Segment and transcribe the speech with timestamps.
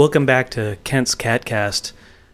[0.00, 1.92] Welcome back to Kent's Catcast.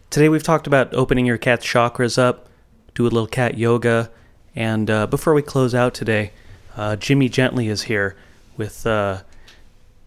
[0.09, 2.47] Today we've talked about opening your cat's chakras up,
[2.95, 4.09] do a little cat yoga,
[4.55, 6.31] and uh, before we close out today,
[6.77, 8.15] uh, Jimmy Gently is here
[8.55, 9.23] with uh,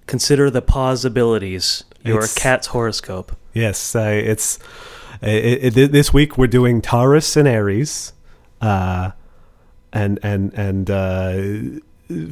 [0.07, 3.37] Consider the Possibilities, your It's- cat's horoscope.
[3.53, 4.59] Yes, uh, it's
[5.21, 8.15] it, it, this week we're doing Taurus and Aries,
[8.63, 9.11] uh,
[9.93, 11.81] and and and uh,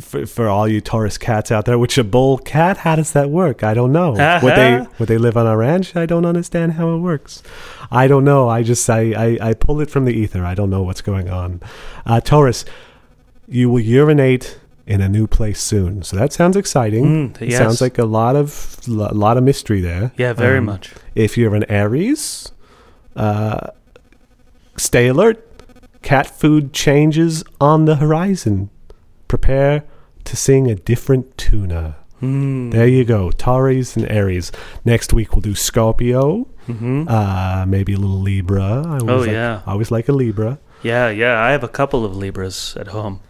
[0.00, 3.30] for, for all you Taurus cats out there, which a bull cat, how does that
[3.30, 3.62] work?
[3.62, 4.10] I don't know.
[4.42, 5.94] Would they would they live on a ranch?
[5.96, 7.42] I don't understand how it works.
[7.90, 8.48] I don't know.
[8.48, 10.44] I just I I, I pull it from the ether.
[10.44, 11.60] I don't know what's going on.
[12.06, 12.64] Uh, Taurus,
[13.46, 17.04] you will urinate in a new place soon, so that sounds exciting.
[17.32, 17.58] Mm, It yes.
[17.58, 20.12] Sounds like a lot of a lot of mystery there.
[20.16, 20.92] Yeah, very Um, much.
[21.14, 22.52] if you're an Aries,
[23.14, 23.68] uh,
[24.76, 25.44] stay alert.
[26.00, 28.70] Cat food changes on the horizon.
[29.28, 29.84] Prepare
[30.24, 31.96] to sing a different tuna.
[32.22, 32.72] Mm.
[32.72, 34.50] There you go, Taurus and Aries.
[34.84, 38.82] Next week we'll do Scorpio, hmm uh, maybe a little Libra.
[38.84, 39.62] I always Oh, like, yeah.
[39.66, 40.58] I always like a Libra.
[40.82, 41.40] Yeah, yeah.
[41.40, 43.20] I have a couple of Libras at home.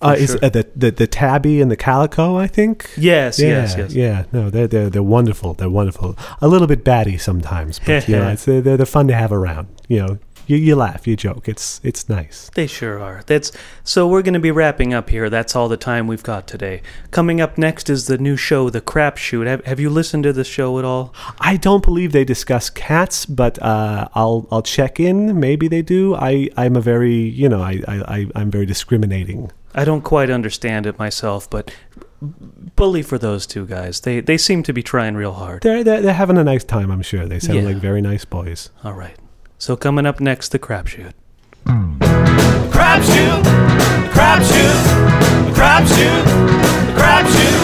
[0.00, 0.38] Uh, For is sure.
[0.42, 2.36] uh, the, the the tabby and the calico?
[2.36, 2.90] I think.
[2.96, 3.94] Yes, yeah, yes, yes.
[3.94, 4.24] yeah.
[4.32, 5.54] No, they're they're they're wonderful.
[5.54, 6.16] They're wonderful.
[6.40, 9.68] A little bit batty sometimes, but you know, they're they're fun to have around.
[9.88, 11.48] You know, you, you laugh, you joke.
[11.48, 12.50] It's it's nice.
[12.54, 13.22] They sure are.
[13.26, 13.52] That's
[13.84, 15.30] so we're going to be wrapping up here.
[15.30, 16.82] That's all the time we've got today.
[17.10, 19.46] Coming up next is the new show, The Crap Shoot.
[19.46, 21.14] Have, have you listened to the show at all?
[21.40, 25.38] I don't believe they discuss cats, but uh, I'll I'll check in.
[25.38, 26.14] Maybe they do.
[26.14, 29.50] I I'm a very you know I I I- I'm very discriminating.
[29.74, 31.72] I don't quite understand it myself, but
[32.76, 34.00] bully for those two guys.
[34.00, 35.62] They they seem to be trying real hard.
[35.62, 36.90] They're they're, they're having a nice time.
[36.90, 37.64] I'm sure they sound Yeah.
[37.64, 38.70] like very nice boys.
[38.84, 39.16] All right.
[39.62, 41.14] So coming up next, The Crap Shoot.
[41.66, 43.44] Crapshoot,
[44.10, 44.74] crapshoot,
[45.54, 46.24] crapshoot,
[46.96, 47.62] crapshoot,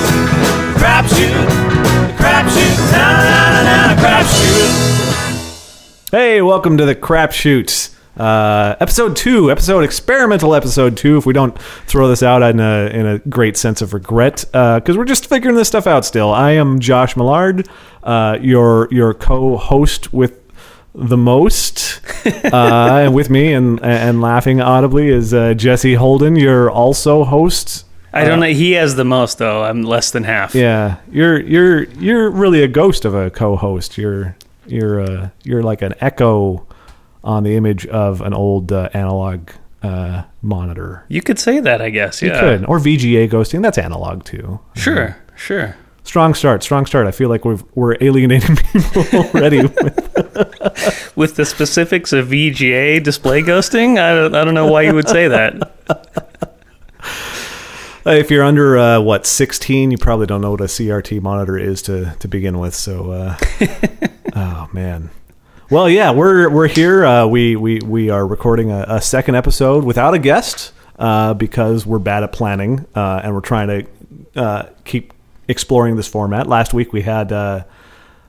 [0.79, 1.49] crapshoot,
[2.17, 4.71] crapshoot, na na na na na crapshoot.
[6.13, 7.97] Hey, welcome to the crapshoots.
[8.17, 11.19] Uh, episode two, episode experimental episode two.
[11.19, 14.97] If we don't throw this out in a in a great sense of regret, because
[14.97, 16.31] we're just figuring this stuff out still.
[16.31, 17.69] I am Josh Millard,
[18.05, 20.48] uh, your your co-host with
[20.95, 22.01] the most,
[22.45, 26.37] uh, with me and and laughing audibly is uh, Jesse Holden.
[26.37, 27.85] You're also host.
[28.13, 28.47] I don't know.
[28.47, 29.63] He has the most though.
[29.65, 30.55] I'm less than half.
[30.55, 33.99] Yeah, you're you're you're really a ghost of a co-host.
[33.99, 36.67] You're you're uh, you're like an echo
[37.23, 39.51] on the image of an old uh, analog
[39.83, 41.05] uh, monitor.
[41.09, 42.23] You could say that, I guess.
[42.23, 43.63] You could or VGA ghosting.
[43.63, 44.61] That's analog too.
[44.75, 45.17] Sure.
[45.37, 45.77] Sure.
[46.09, 47.07] Strong start, strong start.
[47.07, 49.59] I feel like we've, we're alienating people already.
[51.17, 55.07] With the specifics of VGA display ghosting, I don't, I don't know why you would
[55.07, 55.71] say that.
[58.07, 61.83] If you're under uh, what 16, you probably don't know what a CRT monitor is
[61.83, 62.75] to to begin with.
[62.75, 63.37] So, uh,
[64.35, 65.11] oh man.
[65.69, 67.05] Well, yeah, we're we're here.
[67.05, 71.85] Uh, we we we are recording a, a second episode without a guest uh, because
[71.85, 75.13] we're bad at planning uh, and we're trying to uh, keep
[75.49, 76.47] exploring this format.
[76.47, 77.33] Last week we had.
[77.33, 77.65] Uh,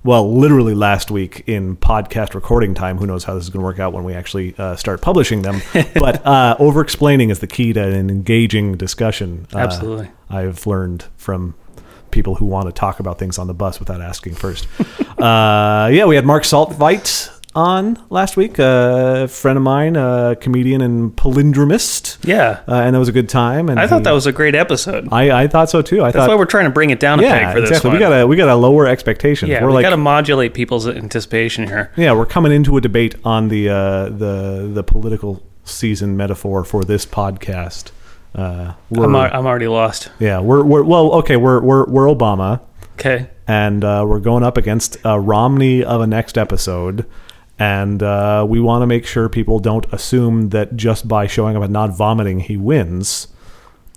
[0.02, 2.98] well, literally last week in podcast recording time.
[2.98, 5.42] Who knows how this is going to work out when we actually uh, start publishing
[5.42, 5.62] them?
[5.94, 9.46] but uh, over explaining is the key to an engaging discussion.
[9.54, 10.10] Uh, Absolutely.
[10.30, 11.54] I've learned from
[12.12, 14.68] people who want to talk about things on the bus without asking first.
[15.20, 20.82] uh, yeah, we had Mark Saltveit on last week, a friend of mine, a comedian
[20.82, 22.62] and palindromist, Yeah.
[22.68, 23.70] uh, and that was a good time.
[23.70, 25.10] And I thought he- that was a great episode.
[25.12, 26.02] I, I thought so too.
[26.02, 27.70] I That's thought why we're trying to bring it down a yeah, peg for this
[27.72, 27.90] exactly.
[27.90, 27.98] one.
[27.98, 29.50] We gotta we gotta lower expectations.
[29.50, 31.92] yeah, we're we like got to modulate people's anticipation here.
[31.98, 36.84] Yeah, we're coming into a debate on the uh, the the political season metaphor for
[36.84, 37.92] this podcast.
[38.36, 40.12] Uh, I'm, I'm already lost.
[40.20, 42.62] yeah, we're, we're well, okay, we're we're we're Obama,
[42.94, 43.28] Okay.
[43.48, 47.06] and uh, we're going up against uh, Romney of a next episode,
[47.60, 51.64] and uh, we want to make sure people don't assume that just by showing up
[51.64, 53.28] and not vomiting he wins.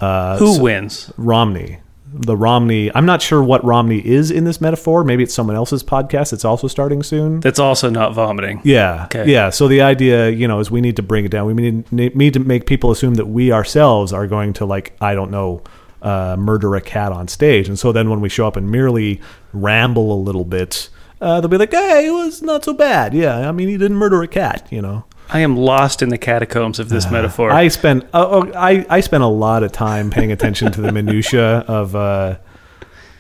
[0.01, 1.13] Uh, Who so- wins?
[1.17, 1.79] Romney.
[2.15, 2.91] The Romney.
[2.95, 5.03] I'm not sure what Romney is in this metaphor.
[5.03, 6.35] Maybe it's someone else's podcast.
[6.35, 7.41] It's also starting soon.
[7.41, 8.61] That's also not vomiting.
[8.65, 9.05] Yeah.
[9.07, 9.31] Okay.
[9.33, 9.49] Yeah.
[9.49, 11.47] So the idea, you know, is we need to bring it down.
[11.47, 15.15] We need, need to make people assume that we ourselves are going to, like, I
[15.15, 15.63] don't know,
[16.03, 17.67] uh, murder a cat on stage.
[17.67, 19.19] And so then when we show up and merely
[19.55, 20.91] ramble a little bit,
[21.23, 23.15] uh, they'll be like, hey, it was not so bad.
[23.15, 23.49] Yeah.
[23.49, 25.05] I mean, he didn't murder a cat, you know.
[25.31, 27.51] I am lost in the catacombs of this metaphor.
[27.51, 30.93] I spend oh, oh, I, I spent a lot of time paying attention to the
[31.01, 32.37] minutia of uh,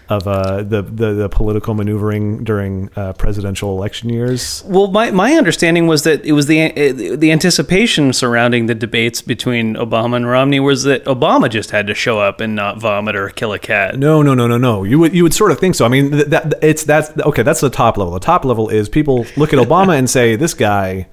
[0.08, 4.62] of uh, the, the the political maneuvering during uh, presidential election years.
[4.66, 9.22] Well, my, my understanding was that it was the uh, the anticipation surrounding the debates
[9.22, 13.16] between Obama and Romney was that Obama just had to show up and not vomit
[13.16, 13.98] or kill a cat.
[13.98, 14.84] No, no, no, no, no.
[14.84, 15.84] You would you would sort of think so.
[15.84, 17.42] I mean, th- that it's that's okay.
[17.42, 18.12] That's the top level.
[18.12, 21.08] The top level is people look at Obama and say, this guy,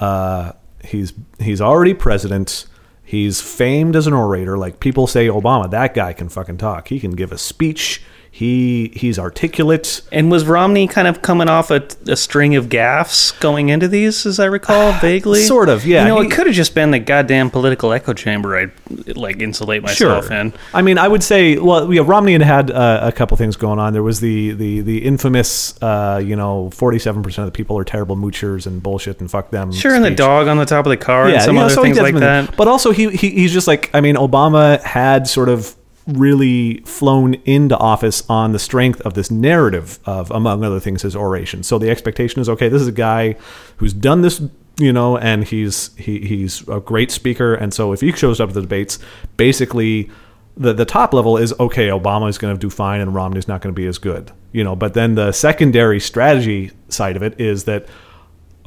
[0.00, 0.52] uh,
[0.84, 2.66] he's he's already president.
[3.04, 4.56] He's famed as an orator.
[4.56, 6.88] Like people say, Obama, that guy can fucking talk.
[6.88, 8.02] He can give a speech.
[8.34, 10.00] He he's articulate.
[10.10, 14.24] And was Romney kind of coming off a, a string of gaffes going into these,
[14.24, 15.42] as I recall, vaguely?
[15.42, 16.04] Sort of, yeah.
[16.04, 18.72] You know, He- it could have just been the goddamn political echo chamber I'd
[19.18, 20.54] like insulate myself in.
[20.72, 23.78] I mean, I would say, well, yeah, Romney had had uh, a couple things going
[23.78, 23.92] on.
[23.92, 27.76] There was the the the infamous, uh, you know, forty seven percent of the people
[27.76, 29.72] are terrible moochers and bullshit and fuck them.
[29.72, 31.74] Sure, and the dog on the top of the car and some you know, other
[31.74, 32.56] so things like that.
[32.56, 35.76] But also, he, he he's just like, I mean, Obama had sort of
[36.06, 41.14] really flown into office on the strength of this narrative of, among other things, his
[41.14, 41.62] oration.
[41.62, 43.36] So the expectation is, okay, this is a guy
[43.76, 44.42] who's done this.
[44.78, 48.48] You know, and he's he, he's a great speaker, and so if he shows up
[48.48, 48.98] at the debates,
[49.36, 50.10] basically
[50.56, 51.88] the the top level is okay.
[51.88, 54.32] Obama is going to do fine, and Romney's not going to be as good.
[54.50, 57.84] You know, but then the secondary strategy side of it is that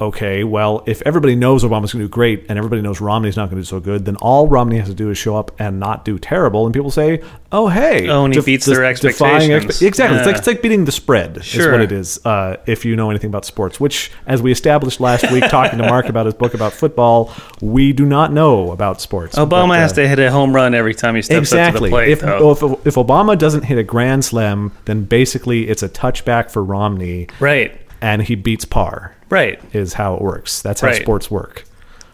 [0.00, 3.46] okay, well, if everybody knows Obama's going to do great and everybody knows Romney's not
[3.50, 5.80] going to do so good, then all Romney has to do is show up and
[5.80, 9.80] not do terrible, and people say, "Oh, hey, Oh, and he beats their expectations.
[9.82, 11.38] exactly, it's like it's like beating the spread.
[11.38, 11.72] Is Sure.
[11.72, 12.20] what it is.
[12.26, 15.84] Uh, if you know anything about sports, which, as we established last week, talking to
[15.86, 17.32] Mark about his book about football,
[17.62, 19.36] we do not know about sports.
[19.36, 21.66] Obama But, uh, has to hit a home run every time he steps up to
[21.86, 21.88] Exactly.
[21.90, 22.08] the plate.
[22.10, 26.62] if, if if Obama doesn't hit a grand slam, then basically it's a touchback for
[26.62, 29.15] Romney, right, and he beats par.
[29.30, 29.60] Right.
[29.74, 30.62] Is how it works.
[30.62, 31.02] That's how Right.
[31.02, 31.64] sports work.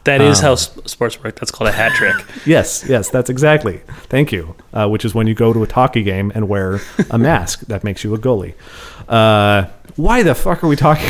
[0.05, 1.39] That is Um, how sports work.
[1.39, 2.15] That's called a hat trick.
[2.47, 3.83] Yes, yes, that's exactly.
[4.09, 4.57] Thank you.
[4.75, 6.81] Uh, which is when you go to a hockey game and wear
[7.11, 8.55] a mask that makes you a goalie.
[9.09, 9.67] Uh,
[9.97, 11.09] why the fuck are we talking?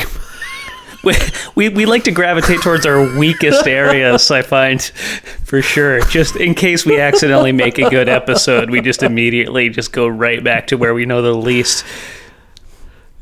[1.04, 1.14] we,
[1.54, 4.30] we we like to gravitate towards our weakest areas.
[4.30, 4.82] I find,
[5.44, 6.02] for sure.
[6.02, 10.44] Just in case we accidentally make a good episode, we just immediately just go right
[10.44, 11.84] back to where we know the least.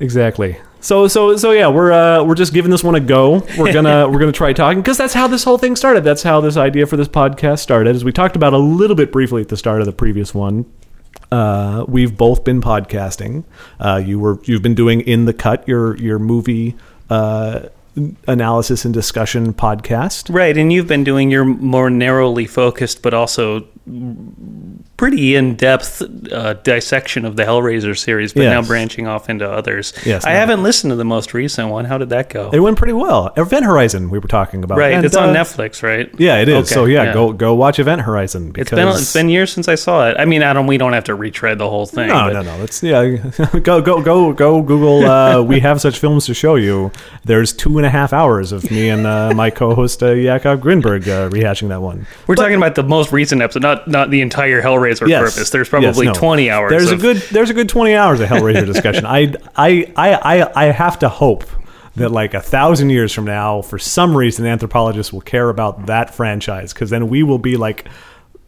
[0.00, 0.56] exactly.
[0.80, 3.46] So so so yeah, we're uh, we're just giving this one a go.
[3.58, 6.04] We're gonna we're gonna try talking because that's how this whole thing started.
[6.04, 7.94] That's how this idea for this podcast started.
[7.94, 10.70] As we talked about a little bit briefly at the start of the previous one.
[11.32, 13.44] Uh, we've both been podcasting.
[13.78, 16.74] Uh, you were you've been doing in the cut your your movie
[17.08, 17.68] uh,
[18.26, 20.32] analysis and discussion podcast.
[20.34, 23.66] Right, and you've been doing your more narrowly focused, but also
[24.96, 29.92] pretty in-depth uh, dissection of the Hellraiser series, but now branching off into others.
[30.04, 30.38] Yes, I no.
[30.38, 31.84] haven't listened to the most recent one.
[31.84, 32.50] How did that go?
[32.52, 33.32] It went pretty well.
[33.36, 34.78] Event Horizon we were talking about.
[34.78, 36.10] right, And, it's on uh, Netflix, right?
[36.18, 36.66] Yeah, it is.
[36.66, 37.14] Okay, so yeah, yeah.
[37.14, 40.16] go go watch Event Horizon It's because been it's been years since I saw it.
[40.18, 40.66] I mean, I don't.
[40.66, 42.08] We don't have to retread the whole thing.
[42.08, 42.62] no, but- no, no.
[42.62, 43.04] It's yeah.
[43.62, 45.04] go go go go Google.
[45.04, 46.92] Uh, we have such films to show you.
[47.24, 51.08] There's two and a half hours of me and uh, my co-host uh, Yakov Grinberg
[51.08, 52.06] uh, rehashing that one.
[52.26, 55.34] We're talking about the most recent episode, not not the entire Hellraiser Yes.
[55.34, 55.50] purpose.
[55.50, 56.12] There's Yes, probably no.
[56.14, 56.70] 20 hours.
[56.70, 59.06] There's a good there's a good 20 hours of Hellraiser discussion.
[59.06, 61.44] I, I I I I have to hope
[61.96, 66.14] that like a thousand years from now, for some reason, anthropologists will care about that
[66.14, 67.86] franchise because then we will be like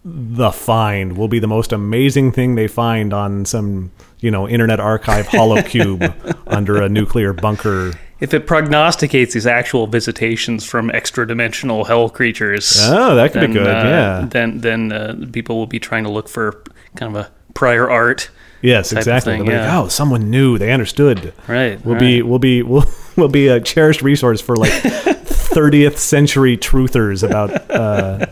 [0.05, 4.81] the find will be the most amazing thing they find on some you know internet
[4.81, 6.03] archive hollow cube
[6.47, 7.93] under a nuclear bunker.
[8.23, 13.47] If it prognosticates these actual visitations from extra dimensional hell creatures, Oh, that could be
[13.49, 13.67] then, good.
[13.67, 14.27] uh, yeah.
[14.31, 16.63] Then then uh, people will be trying to look for
[16.95, 18.31] kind of a prior art.
[18.61, 19.39] Yes, exactly.
[19.39, 20.57] thing, They'll like, oh, someone knew.
[20.57, 21.35] They understood.
[21.49, 21.85] Right.
[21.85, 22.01] We'll right.
[22.01, 22.85] be we'll be we'll,
[23.17, 28.27] we'll be a cherished resource for like 30th century truthers about uh,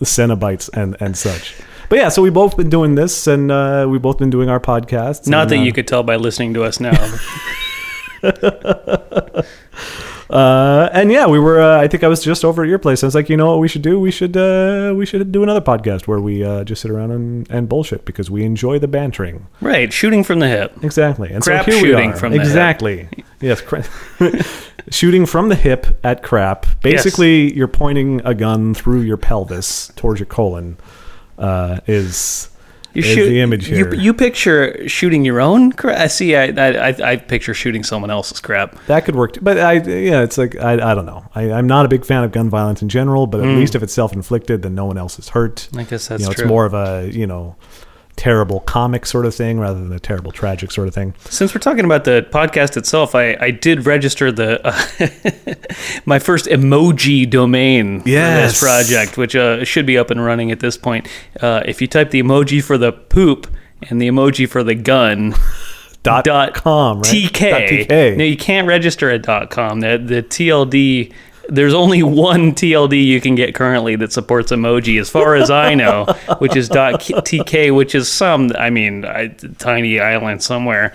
[0.00, 1.54] Cenobites and and such.
[1.88, 4.58] But yeah, so we've both been doing this, and uh, we've both been doing our
[4.58, 5.28] podcasts.
[5.28, 6.96] Not and, that uh, you could tell by listening to us now.
[10.30, 11.60] Uh, and yeah, we were.
[11.60, 13.02] Uh, I think I was just over at your place.
[13.02, 14.00] I was like, you know what we should do?
[14.00, 17.50] We should uh, we should do another podcast where we uh, just sit around and,
[17.50, 19.46] and bullshit because we enjoy the bantering.
[19.60, 19.92] right.
[19.92, 20.72] Shooting from the hip.
[20.82, 21.30] Exactly.
[21.30, 22.16] And Crap so here shooting we are.
[22.16, 22.46] from the hip.
[22.46, 23.08] exactly.
[23.42, 23.60] Yes.
[23.60, 23.84] Cra-
[24.90, 26.80] shooting from the hip at crap.
[26.80, 30.78] Basically, you're pointing a gun through your pelvis towards your colon.
[31.36, 32.48] Uh, is
[32.94, 33.94] You shoot the image You, here?
[33.94, 35.98] you picture shooting your own crap.
[35.98, 36.36] I see.
[36.36, 38.76] I, I I I picture shooting someone else's crap.
[38.86, 39.40] that could work, too.
[39.40, 41.24] but I yeah, it's like I, I don't know.
[41.34, 43.56] I, I'm not a big fan of gun violence in general, but at mm.
[43.56, 45.68] least if it's self inflicted, then no one else is hurt.
[45.76, 46.44] I guess that's you know, true.
[46.44, 47.56] it's more of a you know
[48.22, 51.12] terrible comic sort of thing rather than a terrible tragic sort of thing.
[51.28, 56.46] Since we're talking about the podcast itself, I, I did register the uh, my first
[56.46, 58.52] emoji domain for Yes.
[58.52, 61.08] this project, which uh, should be up and running at this point.
[61.40, 63.48] Uh, if you type the emoji for the poop
[63.90, 65.34] and the emoji for the gun,
[66.04, 67.06] dot, dot com, right?
[67.06, 67.50] TK.
[67.50, 68.16] Dot TK.
[68.18, 69.80] No, you can't register at dot .com.
[69.80, 71.12] The, the TLD,
[71.48, 75.74] there's only one TLD you can get currently that supports emoji, as far as I
[75.74, 76.04] know,
[76.38, 80.92] which is TK, which is some, I mean, I, tiny island somewhere.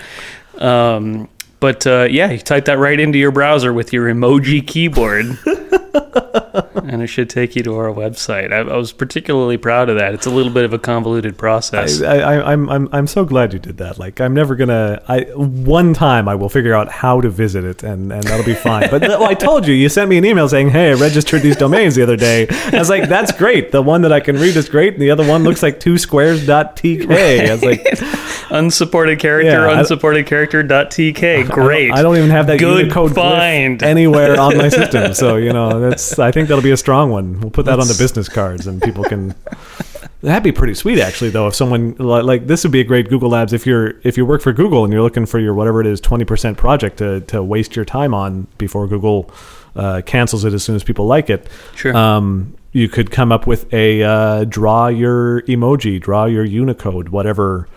[0.58, 5.38] Um, but uh, yeah, you type that right into your browser with your emoji keyboard.
[6.76, 8.52] and it should take you to our website.
[8.52, 10.14] I, I was particularly proud of that.
[10.14, 12.02] It's a little bit of a convoluted process.
[12.02, 13.98] I, I, I'm I'm I'm so glad you did that.
[13.98, 15.02] Like I'm never gonna.
[15.08, 18.54] I one time I will figure out how to visit it, and, and that'll be
[18.54, 18.90] fine.
[18.90, 21.56] But well, I told you, you sent me an email saying, "Hey, I registered these
[21.56, 23.72] domains the other day." I was like, "That's great.
[23.72, 25.98] The one that I can read is great, and the other one looks like two
[25.98, 27.84] squares dot tk." I was like,
[28.50, 31.50] unsupported character, Yeah, I- unsupported character dot TK.
[31.50, 31.92] Great.
[31.92, 33.82] I don't even have that Good Unicode find.
[33.84, 35.14] anywhere on my system.
[35.14, 36.18] So you know, that's.
[36.20, 37.40] I think that'll be a strong one.
[37.40, 39.36] We'll put that on the business cards, and people can.
[40.22, 41.30] That'd be pretty sweet, actually.
[41.30, 44.26] Though, if someone like this would be a great Google Labs if you're if you
[44.26, 47.22] work for Google and you're looking for your whatever it is twenty percent project to
[47.22, 49.30] to waste your time on before Google
[49.76, 51.48] uh, cancels it as soon as people like it.
[51.76, 51.96] Sure.
[51.96, 57.68] Um, you could come up with a uh, draw your emoji, draw your Unicode, whatever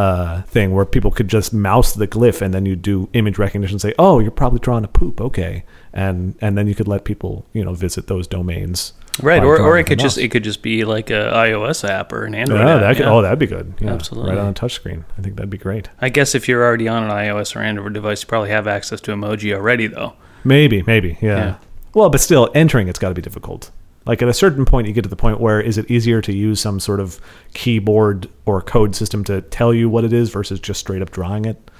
[0.00, 3.74] uh, thing where people could just mouse the glyph and then you do image recognition
[3.74, 5.20] and say, oh, you're probably drawing a poop.
[5.20, 5.64] Okay.
[5.92, 8.92] And, and then you could let people, you know, visit those domains.
[9.22, 10.24] right, or, or it could just mouse.
[10.24, 12.80] it could just be like a iOS app or an Android Yeah, app.
[12.80, 13.12] that could, yeah.
[13.12, 13.74] oh, that'd be good.
[13.80, 14.30] Yeah, Absolutely.
[14.30, 15.04] Right on a touchscreen.
[15.18, 15.88] I think that'd be great.
[16.00, 19.00] I guess if you're already on an iOS or Android device, you probably have access
[19.02, 20.14] to emoji already, though.
[20.44, 21.36] Maybe, maybe, yeah.
[21.36, 21.54] Yeah.
[21.92, 23.70] Well, but still, entering it's got to be difficult.
[24.10, 26.34] Like at a certain point, you get to the point where is it easier to
[26.34, 27.20] use some sort of
[27.54, 31.44] keyboard or code system to tell you what it is versus just straight up drawing
[31.44, 31.70] it?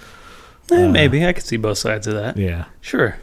[0.70, 2.36] Eh, maybe I could see both sides of that.
[2.36, 3.16] Yeah, Sure.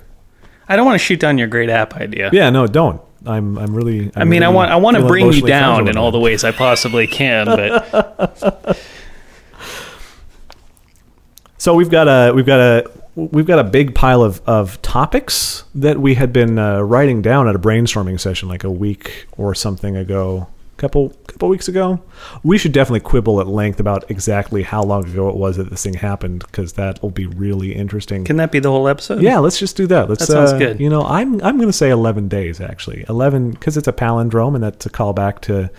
[0.68, 2.32] I don't want to shoot down your great app idea.
[2.34, 2.50] yeah.
[2.50, 3.00] No, don't.
[3.26, 4.12] I'm, I'm really.
[4.14, 6.52] I mean, I want I want to bring you down in all the ways I
[6.52, 8.78] possibly can, but
[11.58, 15.64] So we've got a we've got a we've got a big pile of, of topics
[15.74, 19.56] that we had been uh, writing down at a brainstorming session like a week or
[19.56, 20.48] something ago,
[20.78, 22.00] couple couple weeks ago.
[22.44, 25.82] We should definitely quibble at length about exactly how long ago it was that this
[25.82, 28.24] thing happened because that will be really interesting.
[28.24, 29.24] can that be the whole episode?
[29.24, 30.08] yeah, let's just do that.
[30.08, 30.28] Let's.
[30.28, 30.80] That sounds uh, good.
[30.80, 33.04] You know, I'm I'm going to say 11 days actually.
[33.10, 35.72] 11 because it's a palindrome and that's a callback to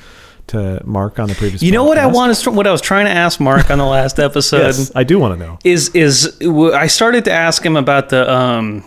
[0.48, 1.62] to Mark on the previous.
[1.62, 2.14] You know what I podcast.
[2.14, 5.04] want to what I was trying to ask Mark on the last episode Yes, I
[5.04, 5.58] do want to know.
[5.64, 8.84] is is I started to ask him about the um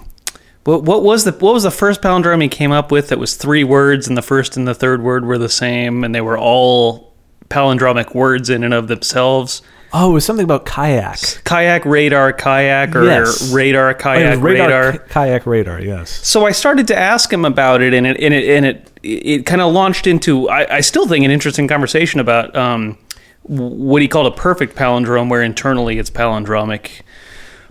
[0.64, 3.36] what what was the what was the first palindrome he came up with that was
[3.36, 6.38] three words and the first and the third word were the same and they were
[6.38, 7.14] all
[7.50, 9.62] palindromic words in and of themselves.
[9.94, 11.20] Oh, it was something about kayak.
[11.44, 13.52] Kayak, radar, kayak, or Yes.
[13.52, 14.92] radar, Oh, kayak, radar, radar.
[14.94, 15.82] k- kayak radar.
[15.82, 16.10] Yes.
[16.26, 19.46] So I started to ask him about it, and it and it and it it
[19.46, 22.98] kind of launched into I, I still think an interesting conversation about um,
[23.44, 27.02] what he called a perfect palindrome, where internally it's palindromic.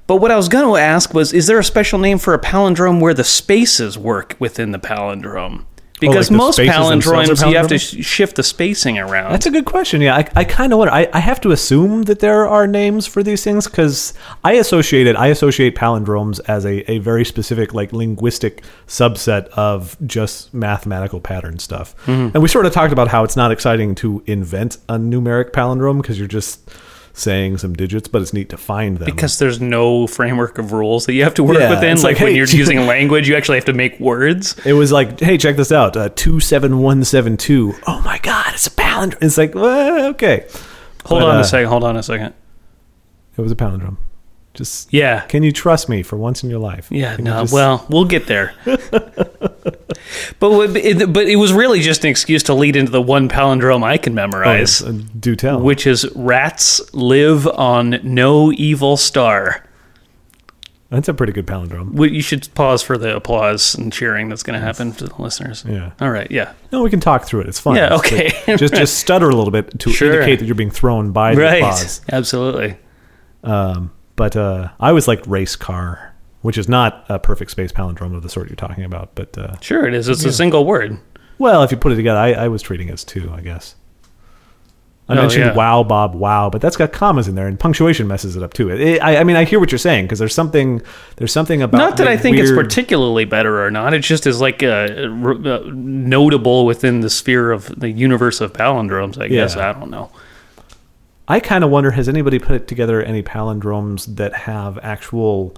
[0.07, 2.39] But what I was going to ask was, is there a special name for a
[2.41, 5.67] palindrome where the spaces work within the palindrome?
[6.01, 9.33] Because the most spaces palindromes, you have to sh- shift the spacing around.
[9.33, 10.01] That's a good question.
[10.01, 10.93] Yeah, I, I kind of wonder.
[10.93, 15.07] I, I have to assume that there are names for these things because I associate
[15.07, 15.17] it.
[15.17, 21.59] I associate palindromes as a, a very specific, like linguistic subset of just mathematical pattern
[21.59, 21.95] stuff.
[22.07, 22.35] Mm-hmm.
[22.35, 26.01] And we sort of talked about how it's not exciting to invent a numeric palindrome
[26.01, 26.71] because you're just
[27.21, 29.05] saying some digits, but it's neat to find them.
[29.07, 31.97] because there's no framework of rules that you have to work Yeah, within.
[31.99, 34.57] Like, like, when you're using language, you actually have to make words.
[34.65, 35.97] It was like, hey, check this out.
[35.97, 37.75] Uh, 27172.
[37.87, 39.23] Oh my God, it's a palindrome.
[39.23, 40.47] It's like, well, okay.
[41.07, 41.69] Hold But, on uh, a second.
[41.69, 42.35] Hold on a second.
[43.37, 43.97] It was a palindrome.
[44.55, 45.21] Just, Yeah.
[45.23, 46.89] can you trust me for once in your life?
[46.91, 47.41] Yeah, Can no.
[47.43, 48.53] just- Well, we'll get there.
[48.65, 49.87] but
[50.77, 53.97] it, but it was really just an excuse to lead into the one palindrome I
[53.97, 55.61] can Oh, memorize, uh, do tell.
[55.61, 59.65] which is rats live on no evil star.
[60.91, 61.93] That's a pretty good palindrome.
[61.93, 65.23] We- You should pause for the applause and cheering that's going to happen to the
[65.23, 65.65] listeners.
[65.69, 65.93] Yeah.
[66.01, 66.29] All right.
[66.31, 66.53] Yeah.
[66.73, 67.47] No, we can talk through it.
[67.49, 67.77] It's fine.
[67.77, 68.33] Yeah, okay.
[68.57, 70.13] just just stutter a little bit to Sure.
[70.13, 71.63] indicate that you're being thrown by the Right.
[71.63, 72.01] applause.
[72.11, 72.77] Absolutely.
[73.45, 78.15] Um, but uh, I was like race car, which is not a perfect space palindrome
[78.15, 79.15] of the sort you're talking about.
[79.15, 80.09] But uh, Sure, it is.
[80.09, 80.99] It's a single word.
[81.39, 83.77] well, if you put it together, I, I was treating it as two, I guess.
[85.09, 85.55] I Oh, mentioned yeah.
[85.55, 88.69] wow, Bob, wow, but that's got commas in there, and punctuation messes it up too.
[88.71, 90.83] It, I, I mean, I hear what you're saying because there's something,
[91.17, 93.95] there's something about Not that I think it's particularly better or not.
[93.95, 99.17] It just is like uh, uh, notable within the sphere of the universe of palindromes.
[99.19, 99.71] I guess Yeah.
[99.71, 100.11] I don't know.
[101.31, 105.55] I kind of wonder has anybody put together any palindromes that have actual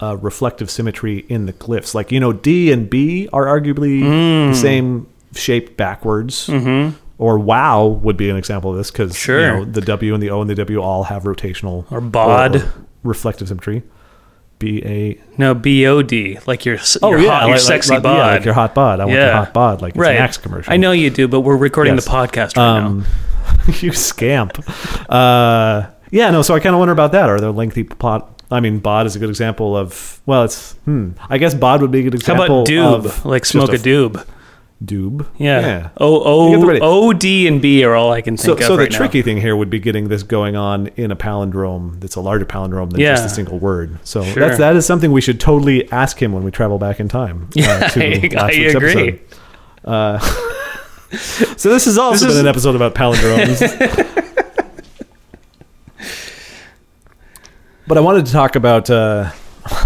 [0.00, 1.94] uh, reflective symmetry in the glyphs?
[1.94, 4.52] Like, you know, D and B are arguably Hmm.
[4.52, 6.46] the same shape backwards.
[6.46, 6.96] Mm-hmm.
[7.18, 9.40] Or wow would be an example of this because Sure.
[9.40, 12.56] you know, the W and the O and the W all have rotational Or bod.
[12.56, 12.72] or-
[13.02, 13.82] reflective symmetry.
[14.60, 15.20] B A.
[15.36, 18.16] No, BOD, like your, Oh your, yeah, hot, your like, sexy like, bod.
[18.18, 19.00] Yeah, like your hot bod.
[19.00, 19.82] I want your hot bod.
[19.82, 20.16] Like it's right.
[20.16, 20.72] an Axe commercial.
[20.72, 22.04] I know you do, but we're recording Yes.
[22.04, 23.04] the podcast right Um,
[23.80, 24.58] you scamp.
[25.10, 26.42] Uh, yeah, no.
[26.42, 27.28] So I kind of wonder about that.
[27.28, 28.40] Are there lengthy pot?
[28.50, 30.20] I mean, bod is a good example of.
[30.26, 30.72] Well, it's.
[30.84, 31.10] Hmm.
[31.28, 32.34] I guess bod would be a good now.
[32.34, 32.60] How example.
[32.62, 33.04] about doob?
[33.06, 34.26] of Like smoke a doob.
[34.82, 35.26] Doob.
[35.38, 35.60] Yeah.
[35.60, 35.88] Yeah.
[35.98, 37.08] O the O.
[37.08, 39.22] O D and B are all I can So, think so of the right tricky
[39.22, 42.90] thing here would be getting this going on in a palindrome that's a larger palindrome
[42.90, 43.98] than just a single word.
[44.04, 44.34] So Sure.
[44.46, 47.50] that's that is something we should totally ask him when we travel back in time.
[47.54, 49.20] Yeah, to I- I agree.
[49.84, 50.20] Uh,
[51.16, 53.60] so this has also This been is- an episode about palindromes.
[57.86, 58.90] but I wanted to talk about.
[58.90, 59.30] Uh,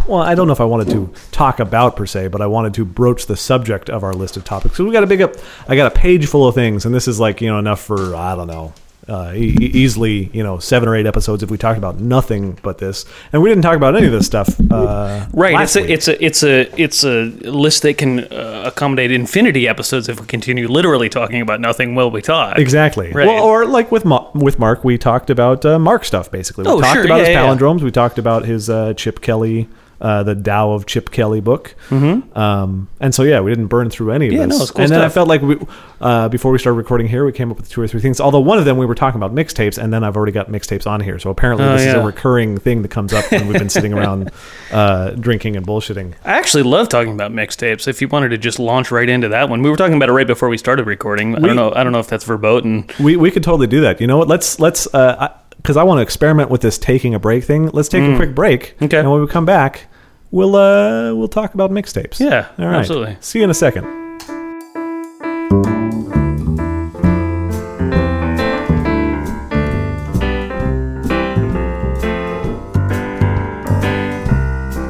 [0.06, 2.74] well, I don't know if I wanted to talk about per se, but I wanted
[2.74, 4.76] to broach the subject of our list of topics.
[4.76, 5.34] So we got a big up.
[5.68, 8.14] I got a page full of things, and this is like you know enough for
[8.14, 8.72] I don't know.
[9.08, 12.78] Uh, e- easily, you know, seven or eight episodes if we talked about nothing but
[12.78, 14.48] this, and we didn't talk about any of this stuff.
[14.70, 15.60] Uh, Right.
[15.60, 20.08] It's a, it's a it's a it's a list that can uh, accommodate infinity episodes
[20.08, 22.58] if we continue literally talking about nothing while we talk.
[22.58, 23.10] Exactly.
[23.10, 23.26] Right.
[23.26, 26.62] Well, or like with Ma- with Mark, we talked about uh, Mark stuff basically.
[26.62, 27.04] We Oh, talked sure.
[27.04, 27.56] about his Yeah, yeah, yeah.
[27.56, 27.80] palindromes.
[27.82, 29.68] We talked about his uh, Chip Kelly,
[30.02, 31.76] uh, the Tao of Chip Kelly book.
[31.88, 32.36] Mm-hmm.
[32.36, 34.58] Um, and so yeah, we didn't burn through any of Yeah, this.
[34.58, 35.56] no, it's cool and then I felt like we,
[36.00, 38.20] uh, before we started recording here, we came up with two or three things.
[38.20, 40.88] Although one of them we were talking about mixtapes, and then I've already got mixtapes
[40.88, 41.20] on here.
[41.20, 43.92] So apparently Oh, this is a recurring thing that comes up when we've been sitting
[43.92, 44.32] around
[44.72, 46.14] uh, drinking and bullshitting.
[46.24, 47.86] I actually love talking about mixtapes.
[47.86, 50.12] If you wanted to just launch right into that one, we were talking about it
[50.12, 51.36] right before we started recording.
[51.36, 51.72] I don't know.
[51.72, 52.88] I don't know if that's verboten.
[52.98, 54.00] We we could totally do that.
[54.00, 54.26] You know what?
[54.26, 55.32] Let's let's uh
[55.62, 57.68] because I, want to experiment with this taking a break thing.
[57.68, 58.76] Let's take a quick break.
[58.78, 58.86] Mm.
[58.86, 58.98] Okay.
[58.98, 59.86] And when we come back,
[60.32, 62.18] we'll uh we'll talk about mixtapes.
[62.18, 62.76] Yeah, All right.
[62.80, 63.16] absolutely.
[63.20, 63.84] See you in a second.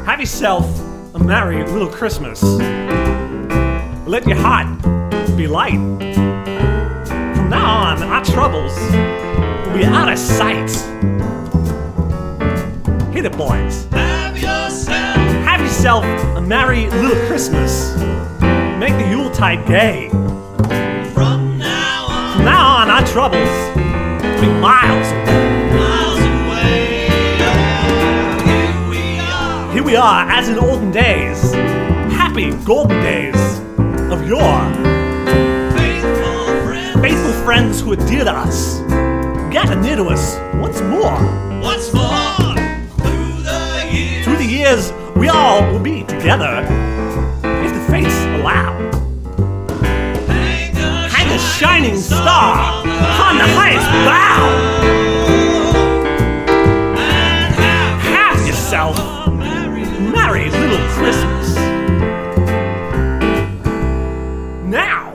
[0.07, 0.65] Have yourself
[1.15, 2.43] a merry little Christmas.
[4.07, 4.67] Let your heart
[5.37, 5.79] be light.
[7.37, 8.75] From now on, our troubles
[9.67, 10.71] will be out of sight.
[13.15, 13.87] Hit it, boys.
[15.83, 16.05] Yourself
[16.37, 17.97] a merry little Christmas.
[18.79, 20.11] Make the Yuletide gay.
[21.13, 23.49] from now on, From now on, our troubles
[24.23, 25.49] will be miles away.
[25.75, 27.09] miles away.
[28.47, 31.53] Here we are, Here we are, as in olden days.
[32.15, 33.35] Happy golden days
[34.13, 34.63] of yore.
[35.77, 37.01] faithful friends.
[37.01, 38.79] faithful friends who are dear to us,
[39.53, 41.19] gather near to us once more.
[41.61, 42.37] Once more,
[43.03, 44.93] through the years, Through the years,
[45.23, 46.67] we all will be together,
[47.45, 48.73] if the fates allow.
[51.09, 54.49] hang a, shining star upon the highest bough.
[56.99, 57.55] and
[58.03, 58.97] have yourself
[60.13, 61.55] merry little Christmas.
[64.67, 65.15] Now,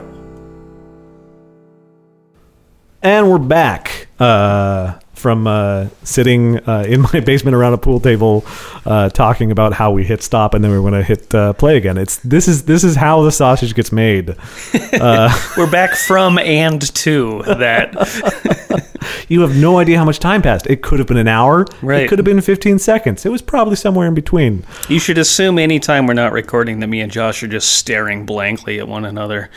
[3.02, 4.24] And we're back uh,
[5.18, 8.44] from uh, sitting uh, in my basement around a pool table,
[8.86, 11.76] uh, talking about how we hit stop and then we going to hit uh, play
[11.76, 11.98] again.
[11.98, 14.34] It's this is this is how the sausage gets made.
[14.92, 18.84] We're back from and to that.
[19.28, 20.66] You have no idea how much time passed.
[20.66, 21.66] It could have been an hour.
[21.82, 22.02] Right.
[22.02, 23.26] It could have been 15 seconds.
[23.26, 24.64] It was probably somewhere in between.
[24.88, 28.78] You should assume anytime we're not recording that me and Josh are just staring blankly
[28.78, 29.50] at one another.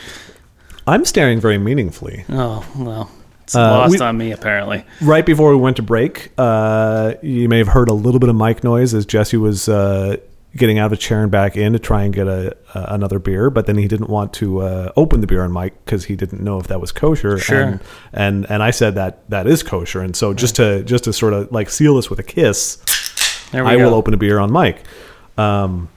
[0.86, 2.24] I'm staring very meaningfully.
[2.28, 3.10] Oh well,
[3.52, 4.84] it's Uh, lost we- on me apparently.
[5.02, 8.36] Right before we went to break, uh, you may have heard a little bit of
[8.36, 10.16] mic noise as Jesse was uh,
[10.56, 13.18] getting out of a chair and back in to try and get a, uh, another
[13.18, 16.16] beer, but then he didn't want to uh, open the beer on mic because he
[16.16, 17.38] didn't know if that was kosher.
[17.38, 17.62] Sure.
[17.62, 17.80] And,
[18.12, 21.32] and and I said that that is kosher, and so just to just to sort
[21.34, 22.78] of like seal this with a kiss,
[23.52, 23.84] There we I go.
[23.88, 24.82] will open a beer on mic.
[25.38, 25.88] Um,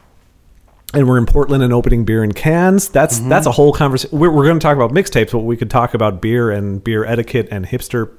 [0.93, 2.89] and we're in Portland and opening beer in cans.
[2.89, 3.30] That's Mm-hmm.
[3.30, 4.17] that's a whole conversation.
[4.17, 7.06] We're, we're going to talk about mixtapes, but we could talk about beer and beer
[7.06, 8.12] etiquette and hipster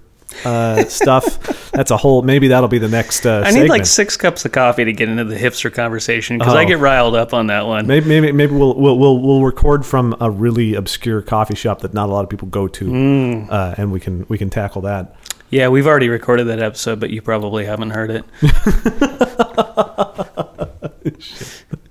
[0.45, 1.71] uh, stuff.
[1.71, 2.23] That's a whole.
[2.23, 3.25] Maybe that'll be the next.
[3.25, 6.55] Uh, I need like six cups of coffee to get into the hipster conversation because
[6.55, 6.59] Oh.
[6.59, 7.87] I get riled up on that one.
[7.87, 11.95] Maybe maybe maybe we'll, we'll we'll we'll record from a really obscure coffee shop that
[11.95, 13.51] not a lot of people go to, Mm.
[13.51, 15.15] uh, and we can we can tackle that.
[15.51, 18.25] Yeah, we've already recorded that episode, but you probably haven't heard it.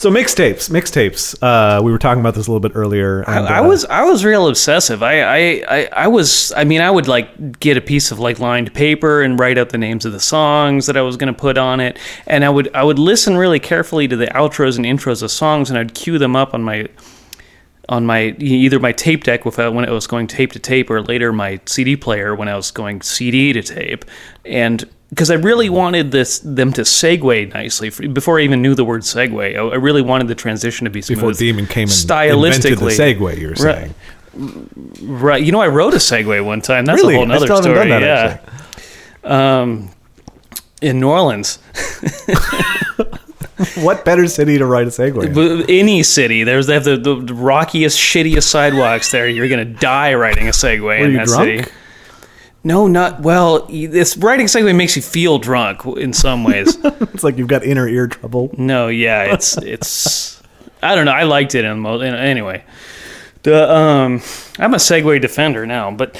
[0.00, 1.36] So mixtapes, mixtapes.
[1.42, 3.20] Uh, we were talking about this a little bit earlier.
[3.28, 5.02] and, I, I uh, was I was real obsessive.
[5.02, 8.38] I, I, I, I was I mean I would like get a piece of like
[8.38, 11.38] lined paper and write out the names of the songs that I was going to
[11.38, 14.86] put on it, and I would I would listen really carefully to the outros and
[14.86, 16.88] intros of songs, and I'd cue them up on my
[17.90, 21.02] on my either my tape deck uh, when it was going tape to tape, or
[21.02, 24.06] later my CD player when I was going CD to tape,
[24.46, 28.84] and because I really wanted this them to segue nicely before I even knew the
[28.84, 29.56] word segue.
[29.56, 31.18] I, I really wanted the transition to be smooth.
[31.18, 32.46] Before Dean Kamen and stylistically.
[32.56, 33.94] invented the segue, you're saying.
[35.02, 35.42] Right.
[35.42, 36.84] You know, I wrote a Segway one time.
[36.84, 37.14] That's Really?
[37.16, 37.88] a whole other story.
[37.88, 38.40] that,
[39.24, 39.60] yeah.
[39.60, 39.90] Um,
[40.80, 41.58] in New Orleans,
[43.76, 45.68] What better city to write a Segway in?
[45.68, 49.28] Any city, there's they have the, the rockiest, shittiest sidewalks there.
[49.28, 51.64] You're gonna die riding a Segway Were in that drunk?
[51.66, 51.70] city.
[52.62, 53.66] No, not well.
[53.66, 56.76] This riding Segway makes you feel drunk in some ways.
[57.12, 58.50] It's like you've got inner ear trouble.
[58.56, 60.42] no, yeah, it's it's.
[60.82, 61.12] I don't know.
[61.12, 62.02] I liked it in most.
[62.02, 62.64] Anyway,
[63.42, 64.22] the um,
[64.58, 66.18] I'm a Segway defender now, but.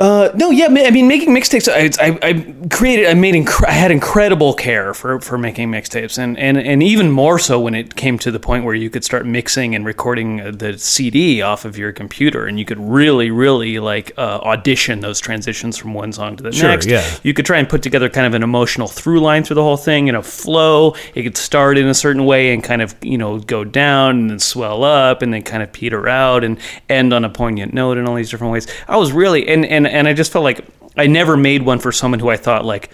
[0.00, 1.68] Uh, no, yeah, I mean, making mixtapes.
[1.68, 6.18] I, I, I created, I made, inc- I had incredible care for, for making mixtapes,
[6.18, 9.04] and, and and even more so when it came to the point where you could
[9.04, 13.30] start mixing and recording uh, the CD off of your computer, and you could really,
[13.30, 16.86] really like uh, audition those transitions from one song to the Sure, next.
[16.86, 17.08] yeah.
[17.22, 19.76] You could try and put together kind of an emotional through line through the whole
[19.76, 20.96] thing, you a flow.
[21.14, 24.30] It could start in a certain way and kind of, you know, go down and
[24.30, 27.96] then swell up and then kind of peter out and end on a poignant note
[27.96, 28.66] in all these different ways.
[28.88, 30.64] I was really, and, and, and I just felt like
[30.96, 32.90] I never made one for someone who I thought like,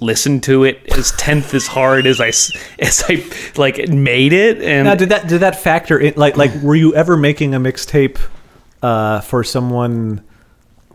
[0.00, 2.28] listened to it as tenth as hard as I
[2.78, 3.24] as I
[3.56, 6.14] like made it and Now, did that did that factor in?
[6.16, 8.18] Like, like, were you ever making a mixtape
[8.82, 10.22] uh, for someone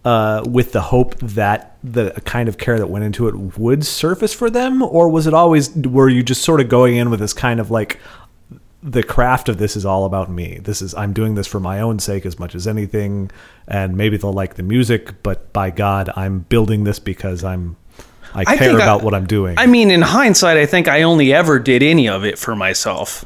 [0.06, 4.34] uh, with the hope that the kind of care that went into it would surface
[4.34, 5.75] for them, or was it always?
[5.75, 7.99] Were you just sort of going in with this kind of like
[8.83, 10.59] the craft of this is all about me.
[10.63, 13.29] This is I'm doing this for my own sake as much as anything,
[13.67, 17.75] and maybe they'll like the music, but by God, I'm building this because I'm
[18.33, 19.57] I I care think I- about what I'm doing.
[19.59, 23.25] I mean, in hindsight, I think I only ever did any of it for myself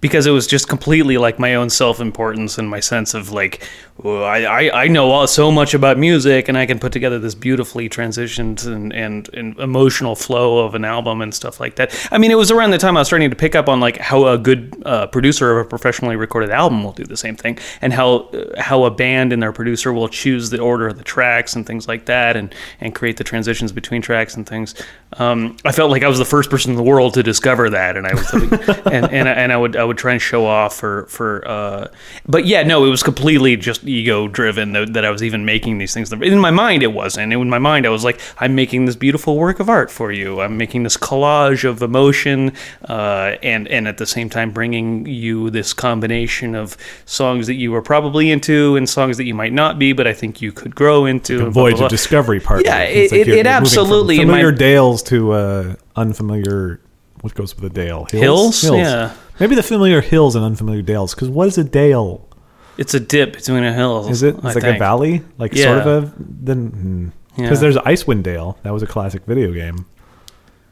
[0.00, 3.66] because it was just completely like my own self importance and my sense of like,
[4.02, 7.34] I, I, I know all, so much about music and I can put together this
[7.36, 11.94] beautifully transitioned and, and, and emotional flow of an album and stuff like that.
[12.10, 13.98] I mean, it was around the time I was starting to pick up on like
[13.98, 17.56] how a good uh, producer of a professionally recorded album will do the same thing
[17.80, 21.04] and how uh, how a band and their producer will choose the order of the
[21.04, 24.74] tracks and things like that and, and create the transitions between tracks and things.
[25.18, 27.96] Um, I felt like I was the first person in the world to discover that,
[27.96, 28.32] and I was,
[28.86, 31.46] and and, I- and I would I would try and show off for for.
[31.46, 31.86] Uh,
[32.26, 35.78] but yeah, no, it was completely just ego driven that, that I was even making
[35.78, 36.12] these things.
[36.12, 37.32] In my mind, it wasn't.
[37.32, 40.40] In my mind, I was like, I'm making this beautiful work of art for you.
[40.40, 42.52] I'm making this collage of emotion,
[42.88, 47.70] uh, and and at the same time bringing you this combination of songs that you
[47.72, 50.74] were probably into and songs that you might not be, but I think you could
[50.74, 51.38] grow into.
[51.40, 52.64] blah, voyage blah, of discovery part.
[52.64, 56.80] Yeah, it- it- you're- it absolutely- in my- familiar dales to uh, unfamiliar.
[57.20, 58.06] What goes with a dale?
[58.10, 58.62] Hills?
[58.64, 59.12] Yeah.
[59.40, 61.14] Maybe the familiar hills and unfamiliar dales.
[61.14, 62.28] Because what is a dale?
[62.76, 64.08] It's a dip between a hill.
[64.08, 64.34] Is it?
[64.36, 65.64] It's I like a valley, like Yeah.
[65.64, 67.70] sort of a then because Yeah.
[67.70, 68.58] there's Icewind Dale.
[68.62, 69.86] That was a classic video game.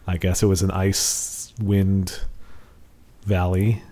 [0.06, 2.20] I guess it was an ice wind
[3.24, 3.82] valley.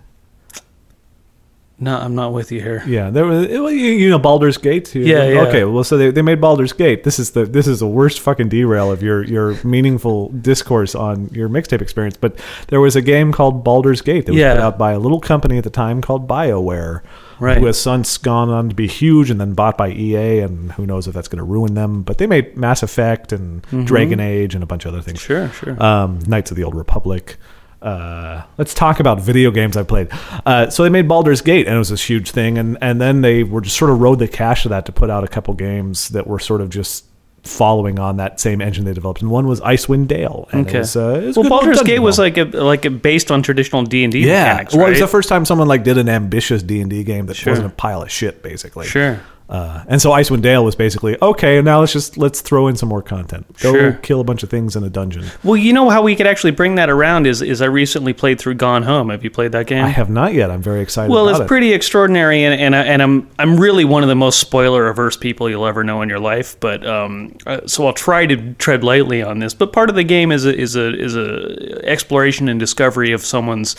[1.83, 2.83] No, I'm not with you here.
[2.85, 4.93] Yeah, there was it, well, you, you know Baldur's Gate.
[4.93, 5.41] You- Yeah, yeah.
[5.47, 7.03] Okay, well, so they, they made Baldur's Gate.
[7.03, 11.29] This is the this is the worst fucking derail of your your meaningful discourse on
[11.33, 12.17] your mixtape experience.
[12.17, 12.35] But
[12.67, 14.53] there was a game called Baldur's Gate that was Yeah.
[14.53, 17.01] put out by a little company at the time called BioWare,
[17.41, 17.57] Right.
[17.57, 20.85] who has since gone on to be huge and then bought by EA, and who
[20.85, 22.03] knows if that's going to ruin them.
[22.03, 25.51] But they made Mass Effect and Dragon Age and a bunch of other things Mm-hmm.
[25.51, 25.83] Sure, sure.
[25.83, 27.37] um, Knights of the Old Republic.
[27.81, 30.09] Uh, let's talk about video games I played.
[30.45, 33.21] Uh, so they made Baldur's Gate, and it was this huge thing, and and then
[33.21, 35.53] they were just sort of rode the cash of that to put out a couple
[35.55, 37.05] games that were sort of just
[37.43, 40.47] following on that same engine they developed, and one was Icewind Dale.
[40.51, 40.77] And okay.
[40.77, 43.41] it was, uh, it was well, Baldur's Gate was like a like a based on
[43.41, 44.89] traditional D and D yeah, mechanics, well, right?
[44.89, 47.35] it was the first time someone like did an ambitious D and D game that
[47.35, 47.51] Sure.
[47.51, 48.85] wasn't a pile of shit, basically.
[48.85, 49.19] Sure.
[49.51, 51.61] Uh, and so Icewind Dale was basically okay.
[51.61, 53.45] Now let's just let's throw in some more content.
[53.59, 53.91] Go Sure.
[54.01, 55.25] kill a bunch of things in a dungeon.
[55.43, 58.39] Well, you know how we could actually bring that around is is I recently played
[58.39, 59.09] through Gone Home.
[59.09, 59.83] Have you played that game?
[59.83, 60.49] I have not yet.
[60.49, 61.11] I'm very excited.
[61.11, 61.47] Well, it's it.
[61.47, 65.17] pretty extraordinary, and and, I, and I'm I'm really one of the most spoiler averse
[65.17, 66.57] people you'll ever know in your life.
[66.61, 69.53] But um, uh, so I'll try to tread lightly on this.
[69.53, 73.25] But part of the game is a is a is a exploration and discovery of
[73.25, 73.75] someone's.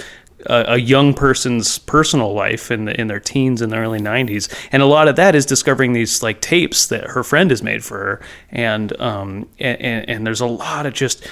[0.46, 4.52] Uh, a young person's personal life in the, in their teens in the early 90s
[4.72, 7.84] and a lot of that is discovering these like tapes that her friend has made
[7.84, 8.20] for her.
[8.50, 11.26] And um and, and, and there's a lot of just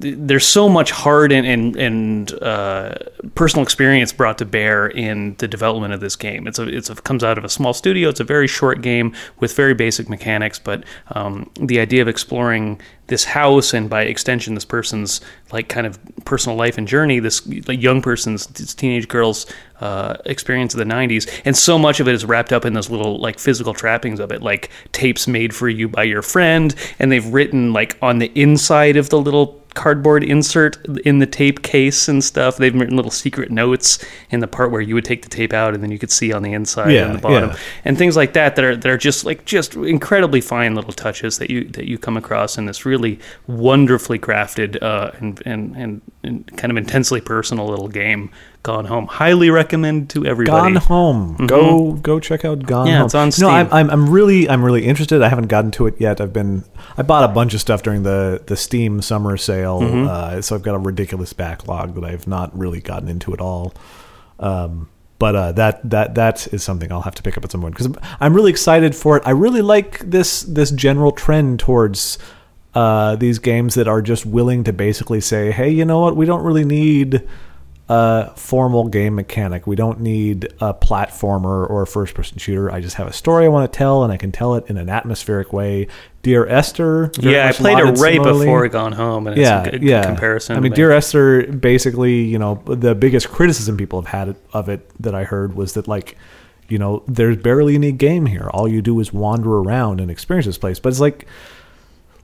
[0.00, 2.94] there's so much hard and and, and uh,
[3.34, 6.46] personal experience brought to bear in the development of this game.
[6.46, 8.08] It's a it's a, comes out of a small studio.
[8.08, 12.80] It's a very short game with very basic mechanics, but um, the idea of exploring
[13.08, 15.20] this house and by extension this person's
[15.50, 19.46] like kind of personal life and journey, this like, young person's this teenage girl's
[19.80, 22.90] uh, experience of the 90s and so much of it is wrapped up in those
[22.90, 27.12] little like physical trappings of it like tapes made for you by your friend and
[27.12, 32.08] they've written like on the inside of the little cardboard insert in the tape case
[32.08, 35.28] and stuff they've written little secret notes in the part where you would take the
[35.28, 37.56] tape out and then you could see on the inside Yeah, and the bottom yeah.
[37.84, 41.38] and things like that that are that are just like just incredibly fine little touches
[41.38, 46.02] that you that you come across in this really wonderfully crafted uh, and, and and
[46.24, 48.30] and kind of intensely personal little game.
[48.64, 50.74] Gone Home, highly recommend to everybody.
[50.74, 51.46] Gone Home.
[51.46, 52.90] Go go check out Gone Mm-hmm.
[52.92, 53.06] Yeah, Home.
[53.06, 53.48] it's on No, Steam.
[53.48, 55.22] I'm, I'm I'm really I'm really interested.
[55.22, 56.20] I haven't gotten to it yet.
[56.20, 56.64] I've been
[56.96, 60.08] I bought a bunch of stuff during the the Steam summer sale, Mm-hmm.
[60.08, 63.72] uh, so I've got a ridiculous backlog that I've not really gotten into at all.
[64.40, 67.60] Um, but uh, that that that is something I'll have to pick up at some
[67.62, 69.22] point because I'm really excited for it.
[69.24, 72.18] I really like this this general trend towards
[72.74, 76.16] uh, these games that are just willing to basically say, "Hey, you know what?
[76.16, 77.26] We don't really need
[77.88, 79.66] a formal game mechanic.
[79.66, 82.70] We don't need a platformer or a first person shooter.
[82.70, 84.76] I just have a story I want to tell, and I can tell it in
[84.76, 85.88] an atmospheric way."
[86.22, 89.70] Dear Esther, yeah, I played it right similarly before Gone Home, and it's yeah, a
[89.70, 90.04] good yeah.
[90.04, 90.56] comparison.
[90.56, 90.90] I mean, Dear.
[90.90, 95.54] Esther, basically, you know, the biggest criticism people have had of it that I heard
[95.54, 96.18] was that, like,
[96.68, 98.50] you know, there's barely any game here.
[98.52, 100.78] All you do is wander around and experience this place.
[100.78, 101.26] But it's like,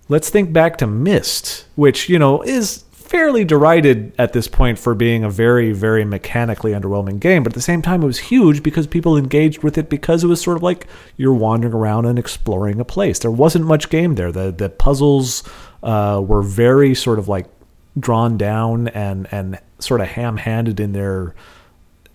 [0.08, 4.92] let's think back to Myst, which, you know, is fairly derided at this point for
[4.92, 7.44] being a very, very mechanically underwhelming game.
[7.44, 10.26] But at the same time, it was huge because people engaged with it because it
[10.26, 13.20] was sort of like you're wandering around and exploring a place.
[13.20, 14.32] There wasn't much game there.
[14.32, 15.44] The the puzzles
[15.84, 17.46] uh, were very sort of like
[17.96, 21.36] drawn down and and sort of ham-handed in their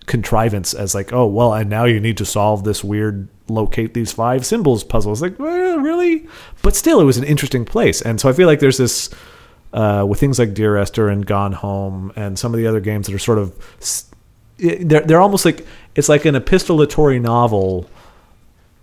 [0.04, 4.12] contrivance as like oh well and now you need to solve this weird locate these
[4.12, 6.26] five symbols puzzle it's like well, really
[6.62, 9.08] but still it was an interesting place and so i feel like there's this
[9.72, 13.06] uh, with things like dear esther and gone home and some of the other games
[13.06, 13.54] that are sort of
[14.58, 17.88] they're, they're almost like it's like an epistolatory novel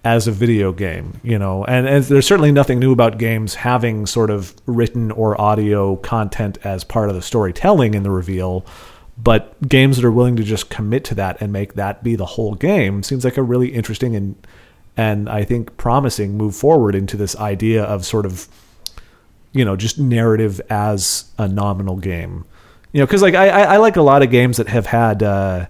[0.07, 4.05] as a video game, you know, and, and there's certainly nothing new about games having
[4.05, 8.65] sort of written or audio content as part of the storytelling in the reveal.
[9.17, 12.25] But games that are willing to just commit to that and make that be the
[12.25, 14.35] whole game seems like a really interesting and
[14.95, 18.47] and I think promising move forward into this idea of sort of
[19.57, 22.45] you know just narrative as a nominal game.
[22.93, 25.23] You know, because like I, I I like a lot of games that have had
[25.23, 25.67] uh,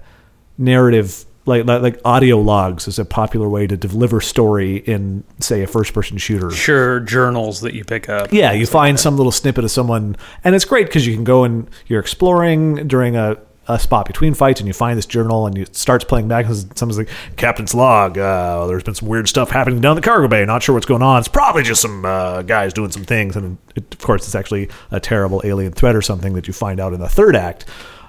[0.58, 5.64] narrative like, like like audio logs is a popular way to deliver story in say
[5.64, 6.52] a first person shooter.
[6.52, 8.32] Sure, journals that you pick up.
[8.32, 11.46] Yeah, you find some little snippet of someone, and it's great because you can go
[11.46, 15.58] and you're exploring during a, a spot between fights, and you find this journal, and
[15.58, 16.46] it starts playing back.
[16.46, 18.18] And someone's like, "Captain's log.
[18.18, 20.46] Uh, there's been some weird stuff happening down the cargo bay.
[20.46, 21.20] Not sure what's going on.
[21.20, 24.70] It's probably just some uh, guys doing some things." And it, of course, it's actually
[24.92, 27.66] a terrible alien threat or something that you find out in the third act.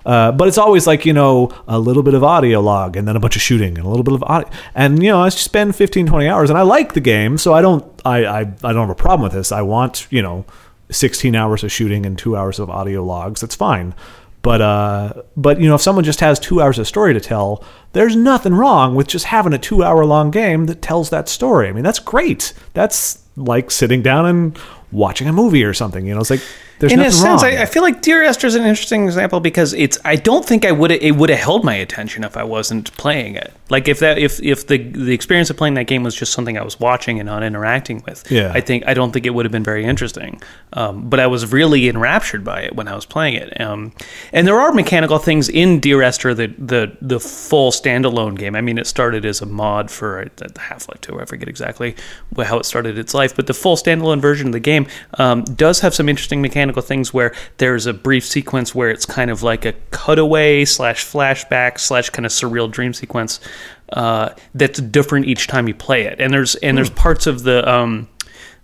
[0.07, 3.15] Uh, but it's always like you know a little bit of audio log and then
[3.15, 5.77] a bunch of shooting and a little bit of audio and you know I spend
[5.77, 8.77] 15 20 hours and I like the game so I don't I, I I don't
[8.77, 10.47] have a problem with this I want you know
[10.91, 13.95] 16 hours of shooting and 2 hours of audio logs that's fine
[14.49, 17.63] but uh but you know if someone just has 2 hours of story to tell
[17.93, 21.69] there's nothing wrong with just having a 2 hour long game that tells that story.
[21.69, 22.55] I mean that's great.
[22.73, 24.59] That's like sitting down and
[24.91, 26.21] watching a movie or something you know?
[26.21, 26.41] It's like
[26.79, 29.75] there's in a sense, I, I feel like Dear Esther is an interesting example because
[29.75, 29.99] it's.
[30.05, 30.93] I don't think I would.
[30.93, 33.53] It would have held my attention if I wasn't playing it.
[33.69, 36.57] Like if that, if if the the experience of playing that game was just something
[36.57, 38.31] I was watching and not interacting with.
[38.31, 38.53] Yeah.
[38.55, 40.41] I think I don't think it would have been very interesting.
[40.73, 43.61] Um, but I was really enraptured by it when I was playing it.
[43.61, 43.93] Um,
[44.33, 48.55] and there are mechanical things in Dear Esther, the the the full standalone game.
[48.55, 51.21] I mean, it started as a mod for Half Life Two.
[51.21, 51.97] I forget exactly
[52.37, 55.81] how it started its life, but the full standalone version of the game um, does
[55.81, 59.65] have some interesting mechanical things where there's a brief sequence where it's kind of like
[59.65, 63.41] a cutaway slash flashback slash kind of surreal dream sequence
[63.93, 67.67] uh, that's different each time you play it, and there's and there's parts of the
[67.67, 68.07] um,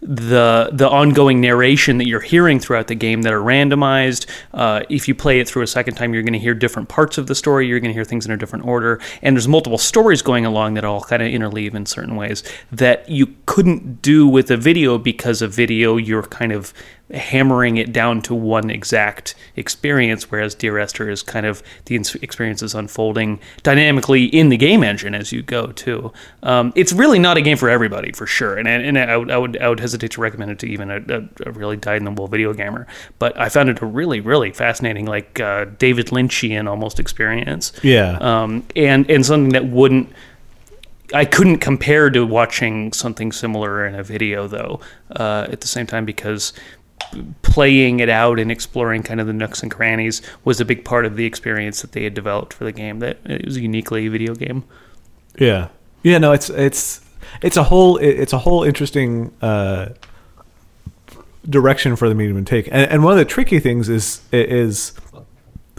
[0.05, 4.27] the the ongoing narration that you're hearing throughout the game that are randomized.
[4.53, 7.17] Uh, if you play it through a second time, you're going to hear different parts
[7.17, 7.67] of the story.
[7.67, 10.75] You're going to hear things in a different order, and there's multiple stories going along
[10.75, 14.99] that all kind of interleave in certain ways that you couldn't do with a video
[14.99, 16.75] because a video you're kind of
[17.13, 22.63] hammering it down to one exact experience, whereas Dear Esther is kind of the experience
[22.63, 26.13] is unfolding dynamically in the game engine as you go too.
[26.43, 29.37] Um, it's really not a game for everybody for sure, and and I would I
[29.37, 32.05] would, I would hesitate to recommend it to even a, a, a really dyed in
[32.05, 32.87] the wool video gamer.
[33.19, 37.73] But I found it a really really fascinating, like uh, David Lynchian almost experience.
[37.83, 38.17] Yeah.
[38.21, 40.11] Um, and and something that wouldn't.
[41.13, 44.81] I couldn't compare to watching something similar in a video, though.
[45.15, 46.55] Uh, at the same time, because
[47.43, 51.07] playing it out and exploring kind of the nooks and crannies was a big part
[51.07, 52.99] of the experience that they had developed for the game.
[52.99, 54.65] That it was uniquely a video game.
[55.39, 55.69] Yeah,
[56.03, 56.19] yeah.
[56.19, 57.01] No, it's it's
[57.43, 59.91] it's a whole it's a whole interesting uh,
[61.49, 62.67] direction for the medium to take.
[62.69, 64.93] And, and one of the tricky things is is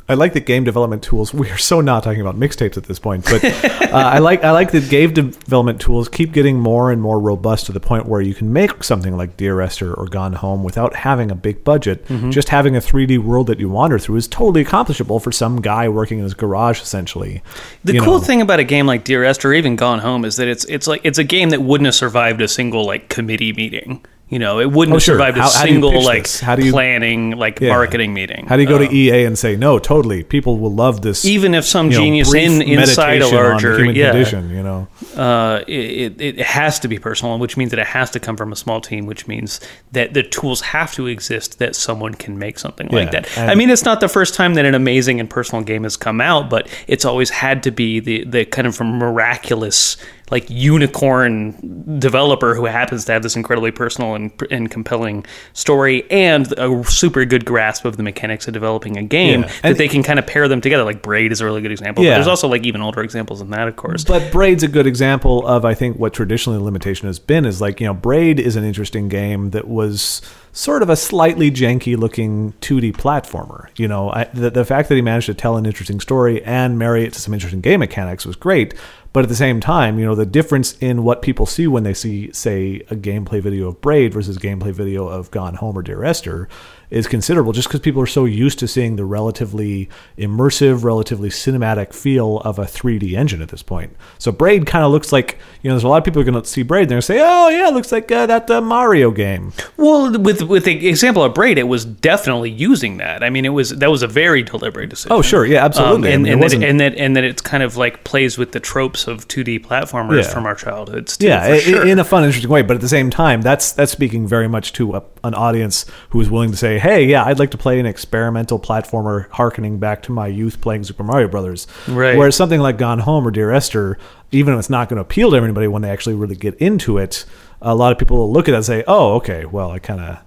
[0.07, 1.33] I like the game development tools.
[1.33, 4.51] We are so not talking about mixtapes at this point, but uh, I like I
[4.51, 8.21] like that game development tools keep getting more and more robust to the point where
[8.21, 12.05] you can make something like Dear Esther or Gone Home without having a big budget.
[12.29, 15.89] Just having a 3D world that you wander through is totally accomplishable for some guy
[15.89, 17.41] working in his garage, essentially.
[17.83, 18.23] The You cool know.
[18.23, 20.85] thing about a game like Dear Esther, or even Gone Home, is that it's it's
[20.85, 24.05] like it's a game that wouldn't have survived a single like committee meeting.
[24.27, 25.13] You know, it wouldn't Oh, have sure.
[25.15, 26.39] survived a How- how single pitch like?
[26.39, 27.69] How do you- planning like Yeah.
[27.69, 28.47] marketing meeting.
[28.49, 29.77] How do you go Uh, to EA and say no?
[29.77, 31.23] Totally, people will love this.
[31.25, 34.09] even if some know, genius brief in inside a meditation on the larger human yeah,
[34.09, 34.87] condition, you know.
[35.15, 38.35] uh, it, it, it has to be personal, which means that it has to come
[38.35, 39.59] from a small team, which means
[39.91, 43.27] that the tools have to exist that someone can make something like that.
[43.37, 46.19] I mean, it's not the first time that an amazing and personal game has come
[46.19, 49.97] out, but it's always had to be the, the kind of miraculous,
[50.31, 56.51] like unicorn developer who happens to have this incredibly personal and, and compelling story and
[56.57, 59.87] a super good grasp of the mechanics of developing a game Yeah, that and- they
[59.87, 60.83] can kind of pair them together.
[60.83, 62.03] Like Braid is a really good example.
[62.03, 62.15] But Yeah.
[62.15, 64.03] there's also like even older examples than that, of course.
[64.03, 67.61] But Braid's a good example of I think what traditionally the limitation has been is
[67.61, 71.97] like you know Braid is an interesting game that was sort of a slightly janky
[71.97, 73.67] looking 2D platformer.
[73.77, 76.79] You know, I, the, the fact that he managed to tell an interesting story and
[76.79, 78.73] marry it to some interesting game mechanics was great.
[79.15, 81.93] But at the same time, you know, the difference in what people see when they
[81.93, 86.03] see, say, a gameplay video of Braid versus gameplay video of Gone Home or Dear
[86.03, 86.49] Esther
[86.89, 91.93] is considerable just because people are so used to seeing the relatively immersive, relatively cinematic
[91.93, 93.95] feel of a 3D engine at this point.
[94.17, 96.31] So Braid kind of looks like, you know, there's a lot of people who are
[96.31, 98.25] going to see Braid and they're going to say, oh, yeah, it looks like uh,
[98.27, 99.53] that uh, Mario game.
[99.77, 103.23] Well, with with the example of Braid, it was definitely using that.
[103.23, 105.11] I mean, it was that was a very deliberate decision.
[105.11, 105.45] Oh, sure.
[105.45, 106.09] Yeah, absolutely.
[106.13, 108.51] Um, and mean, and, that, and that and that it's kind of like plays with
[108.51, 110.29] the tropes of 2D platformers Yeah.
[110.33, 111.17] from our childhoods.
[111.17, 111.85] Too, Yeah, sure.
[111.85, 112.61] in a fun, interesting way.
[112.61, 116.21] But at the same time, that's that's speaking very much to a, an audience who
[116.21, 120.03] is willing to say, "Hey, yeah, I'd like to play an experimental platformer, harkening back
[120.03, 122.17] to my youth playing Super Mario Brothers." Right.
[122.17, 123.97] Whereas something like Gone Home or Dear Esther,
[124.31, 126.97] even if it's not going to appeal to everybody when they actually really get into
[126.97, 127.25] it,
[127.61, 130.01] a lot of people will look at that and say, "Oh, okay, well, I kind
[130.01, 130.17] of."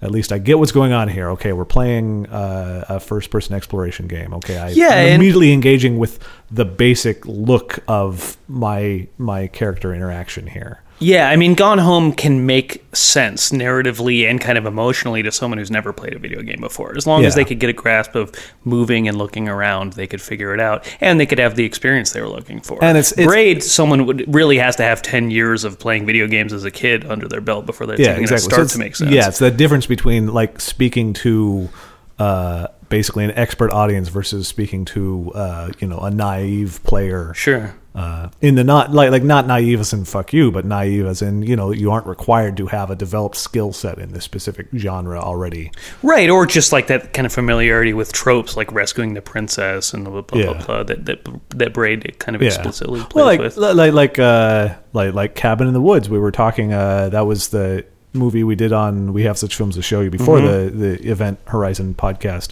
[0.00, 1.28] At least I get what's going on here.
[1.30, 4.32] Okay, we're playing uh, a first-person exploration game.
[4.34, 6.20] Okay, I, Yeah, I'm and- immediately engaging with
[6.52, 10.82] the basic look of my my character interaction here.
[11.00, 15.58] Yeah, I mean, Gone Home can make sense narratively and kind of emotionally to someone
[15.58, 16.96] who's never played a video game before.
[16.96, 18.32] As long as they could get a grasp of
[18.64, 22.12] moving and looking around, they could figure it out, and they could have the experience
[22.12, 22.82] they were looking for.
[22.82, 23.62] And it's- it's- Braid.
[23.62, 27.04] Someone would really has to have ten years of playing video games as a kid
[27.08, 28.38] under their belt before they're Yeah, exactly.
[28.38, 29.10] So start it's- to make sense.
[29.10, 31.68] Yeah, it's the difference between like speaking to
[32.18, 37.32] uh, basically an expert audience versus speaking to uh, you know a naive player.
[37.34, 37.74] Sure.
[37.98, 41.20] Uh, in the not like like not naive as in fuck you, but naive as
[41.20, 44.68] in you know you aren't required to have a developed skill set in this specific
[44.76, 45.72] genre already.
[46.02, 50.04] Right, or just like that kind of familiarity with tropes, like rescuing the princess and
[50.04, 50.64] blah blah blah, Yeah.
[50.66, 53.56] blah that that that Braid kind of explicitly plays well, like with.
[53.56, 56.08] like like uh like like Cabin in the Woods.
[56.08, 56.72] We were talking.
[56.72, 57.84] Uh, that was the
[58.14, 60.78] movie we did on We Have Such Films to Show You before Mm-hmm.
[60.80, 62.50] the the Event Horizon podcast,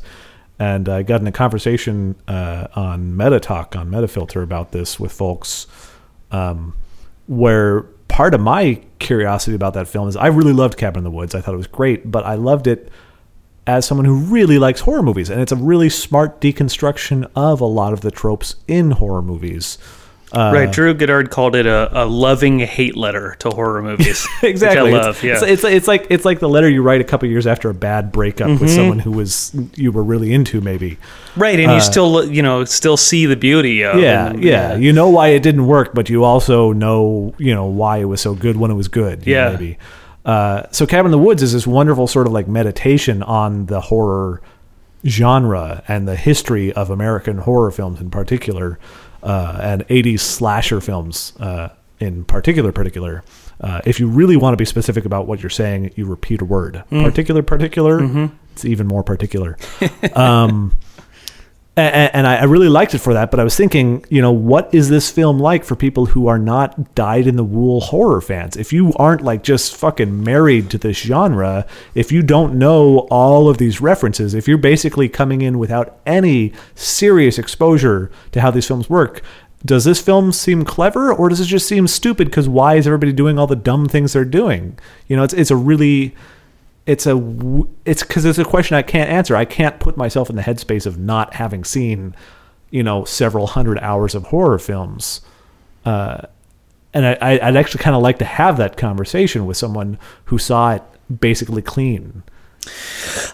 [0.59, 5.13] and I got in a conversation uh, on Meta Talk on Metafilter about this with
[5.13, 5.67] folks,
[6.31, 6.75] um,
[7.27, 11.11] where part of my curiosity about that film is I really loved Cabin in the
[11.11, 11.35] Woods.
[11.35, 12.91] I thought it was great, but I loved it
[13.67, 17.67] as someone who really likes horror movies, and it's a really smart deconstruction of a
[17.67, 19.77] lot of the tropes in horror movies.
[20.33, 24.27] Uh, right, Drew Goddard called it a, a loving hate letter to horror movies.
[24.43, 24.93] exactly.
[24.93, 25.15] I love.
[25.17, 27.47] It's, yeah, it's, it's it's like it's like the letter you write a couple years
[27.47, 28.65] after a bad breakup Mm-hmm.
[28.65, 30.99] with someone who was you were really into, maybe.
[31.37, 33.95] right, and you still you know still see the beauty of.
[33.95, 34.75] uh, Yeah, and, yeah.
[34.75, 38.21] You know why it didn't work, but you also know you know why it was
[38.21, 39.25] so good when it was good.
[39.27, 39.51] you know, Yeah.
[39.53, 39.79] maybe.
[40.25, 43.81] Uh, so Cabin in the Woods is this wonderful sort of like meditation on the
[43.81, 44.43] horror
[45.07, 48.79] genre and the history of American horror films in particular,
[49.27, 51.69] uh, and 80s slasher films uh,
[52.01, 52.73] in particular.
[52.73, 53.25] Particular.
[53.61, 56.45] Uh, if you really want to be specific about what you're saying, you repeat a
[56.45, 56.85] word.
[56.91, 57.99] Particular, particular.
[58.53, 59.59] It's even more particular.
[60.15, 60.77] um,
[61.77, 63.31] and, and I really liked it for that.
[63.31, 66.39] But I was thinking, you know, what is this film like for people who are
[66.39, 68.57] not dyed in the wool horror fans?
[68.57, 73.49] If you aren't like just fucking married to this genre, if you don't know all
[73.49, 78.67] of these references, if you're basically coming in without any serious exposure to how these
[78.67, 79.23] films work.
[79.65, 82.29] Does this film seem clever, or does it just seem stupid?
[82.29, 84.79] Because why is everybody doing all the dumb things they're doing?
[85.09, 86.15] You know, it's it's a really
[86.87, 87.17] it's a
[87.85, 89.35] it's because it's a question I can't answer.
[89.35, 92.15] I can't put myself in the headspace of not having seen,
[92.71, 95.21] you know, several hundred hours of horror films.
[95.85, 96.23] Uh,
[96.95, 100.75] and I, I'd actually kind of like to have that conversation with someone who saw
[100.75, 100.83] it
[101.21, 102.23] basically clean.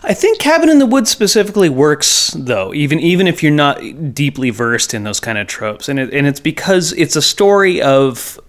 [0.03, 4.50] I think Cabin in the Woods specifically works though, even even if you're not deeply
[4.50, 8.40] versed in those kind of tropes, and it, and it's because it's a story of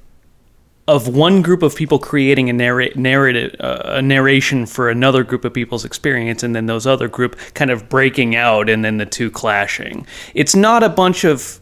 [0.88, 5.54] of one group of people creating a narrative uh, a narration for another group of
[5.54, 9.32] people's experience, and then those other group kind of breaking out, and then the two
[9.32, 10.06] clashing.
[10.34, 11.60] It's not a bunch of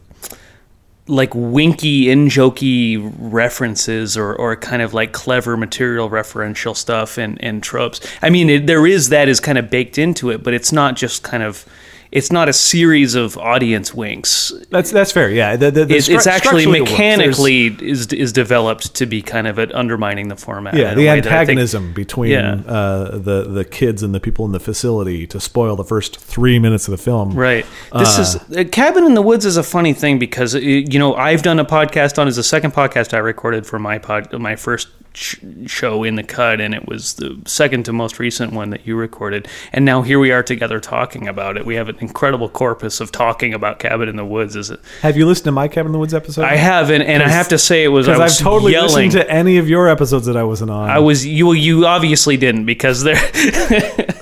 [1.07, 7.43] like winky in jokey references or, or kind of like clever material referential stuff and,
[7.43, 7.99] and tropes.
[8.21, 10.95] I mean, it, there is that is kind of baked into it, but it's not
[10.95, 11.65] just kind of,
[12.11, 14.51] it's not a series of audience winks.
[14.69, 15.29] That's that's fair.
[15.29, 16.91] Yeah, the, the, the It's, it's actually structurally it works.
[16.91, 20.73] There's- mechanically is is developed to be kind of at undermining the format.
[20.75, 22.55] yeah the I think- antagonism between Yeah.
[22.67, 26.59] uh, the the kids and the people in the facility to spoil the first three
[26.59, 27.33] minutes of the film.
[27.33, 27.65] Right.
[27.97, 31.15] This is uh, Cabin in the Woods is a funny thing because uh, you know
[31.15, 34.55] I've done a podcast on is the second podcast I recorded for my pod my
[34.57, 35.37] first sh-
[35.67, 38.95] show in the cut and it was the second to most recent one that you
[38.95, 41.65] recorded and now here we are together talking about it.
[41.65, 44.55] We have an incredible corpus of talking about Cabin in the Woods.
[44.55, 44.79] Is it?
[45.01, 46.43] Have you listened to my Cabin in the Woods episode?
[46.43, 49.07] I have and, and I have to say it was I was I've totally yelling.
[49.07, 50.89] listened to any of your episodes that I wasn't on.
[50.89, 51.53] I was you.
[51.53, 53.15] You obviously didn't because there.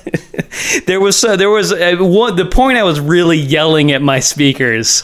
[0.86, 2.36] there was uh, there was uh, one.
[2.36, 5.02] The point I was really yelling at my speakers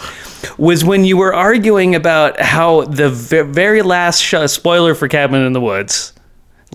[0.58, 4.50] was when you were arguing about how the ve- very last shot.
[4.50, 6.12] Spoiler for Cabin in the Woods.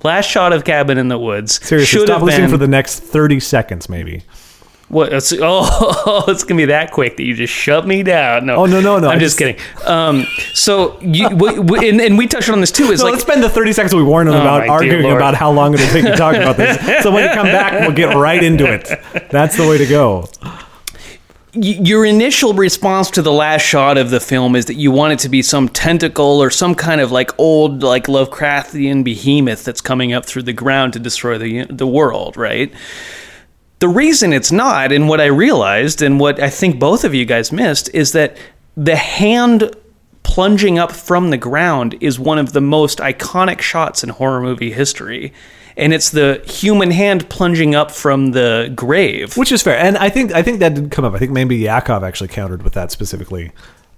[0.03, 2.67] Last shot of Cabin in the Woods Seriously, should stop have listening been for the
[2.67, 4.23] next thirty seconds, maybe.
[4.91, 5.11] What?
[5.13, 8.45] It's, oh, it's gonna be that quick that you just shut me down.
[8.45, 9.87] No, Oh, no, no, no, I'm just, just- kidding.
[9.87, 12.91] Um, so you w- w- and, and we touched on this too.
[12.91, 15.33] Is So like let's spend the thirty seconds we warned them Oh, about arguing about
[15.35, 17.03] how long it'll take to talk about this.
[17.03, 18.87] So when you come back, we'll get right into it.
[19.31, 20.27] That's the way to go.
[21.53, 25.19] your initial response to the last shot of the film is that you want it
[25.19, 30.13] to be some tentacle or some kind of like old like Lovecraftian behemoth that's coming
[30.13, 32.71] up through the ground to destroy the the world, right?
[33.81, 37.25] The reason it's not, and what I realized, and what I think both of you
[37.25, 38.37] guys missed, is that
[38.77, 39.75] the hand
[40.21, 44.71] plunging up from the ground is one of the most iconic shots in horror movie
[44.71, 45.33] history.
[45.75, 49.35] And it's the human hand plunging up from the grave.
[49.35, 51.15] Which is fair, and I think I think that did come up.
[51.15, 53.51] I think maybe Yakov actually countered with that specifically.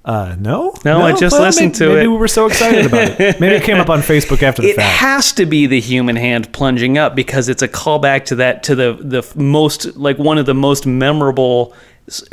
[0.06, 2.08] Uh, no, No, I just Well, listened maybe, to maybe it.
[2.10, 3.40] we were so excited about it.
[3.40, 4.88] Maybe it came up on Facebook after the it fact.
[4.90, 8.64] It has to be the human hand plunging up because it's a callback to that
[8.64, 11.74] to the the most like one of the most memorable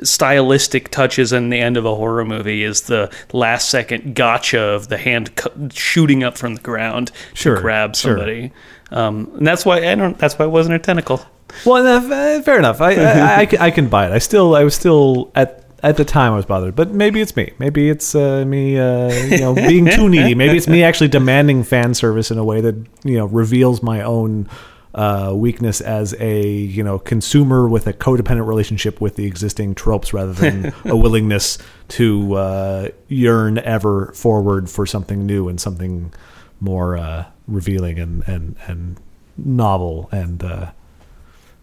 [0.03, 4.89] stylistic touches in the end of a horror movie is the last second gotcha of
[4.89, 8.17] the hand cu- shooting up from the ground Sure, to grab sure.
[8.17, 8.53] somebody
[8.91, 11.25] um, and that's why I don't that's why it wasn't a tentacle
[11.65, 12.81] Well, uh, fair enough.
[12.81, 14.13] I, I, I, can- I can buy it.
[14.13, 17.35] I still, I was still at at the time I was bothered, but maybe it's
[17.37, 17.53] me.
[17.59, 20.35] Maybe it's uh, me, uh, you know, being too needy.
[20.41, 22.75] Maybe it's me actually demanding fan service in a way that
[23.05, 24.49] you know reveals my own
[24.95, 30.13] uh, weakness as a you know consumer with a codependent relationship with the existing tropes,
[30.13, 31.59] rather than a willingness
[31.89, 36.13] to uh, yearn ever forward for something new and something
[36.61, 38.99] more uh, revealing and and and
[39.37, 40.43] novel and.
[40.43, 40.71] Uh,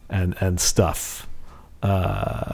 [0.10, 1.28] and and stuff.
[1.84, 2.47] Uh,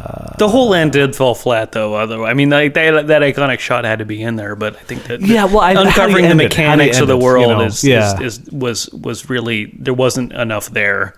[0.45, 3.85] the whole end did fall flat though otherwise I mean like that, that iconic shot
[3.85, 5.87] had to be in there but I think that Yeah, well, I- how do you
[5.87, 6.53] uncovering the end it?
[6.53, 7.61] How do you mechanics of the it, you world know?
[7.61, 8.19] is, Yeah.
[8.21, 11.15] is, is was was really there wasn't enough there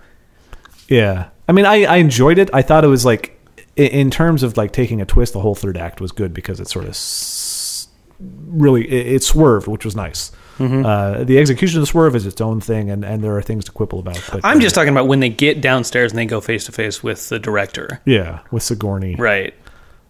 [0.88, 2.48] yeah, I mean, I, I enjoyed it.
[2.52, 3.36] I thought it was like,
[3.74, 6.68] in terms of like taking a twist, the whole third act was good because it
[6.68, 7.88] sort of s-
[8.20, 10.30] really it, it swerved, which was nice.
[10.58, 10.86] Mm-hmm.
[10.86, 13.64] Uh, the execution of the swerve is its own thing, and, and there are things
[13.66, 14.22] to quibble about.
[14.30, 17.02] But I'm just talking about when they get downstairs and they go face to face
[17.02, 18.00] with the director.
[18.04, 19.16] yeah with Sigourney.
[19.16, 19.54] Right.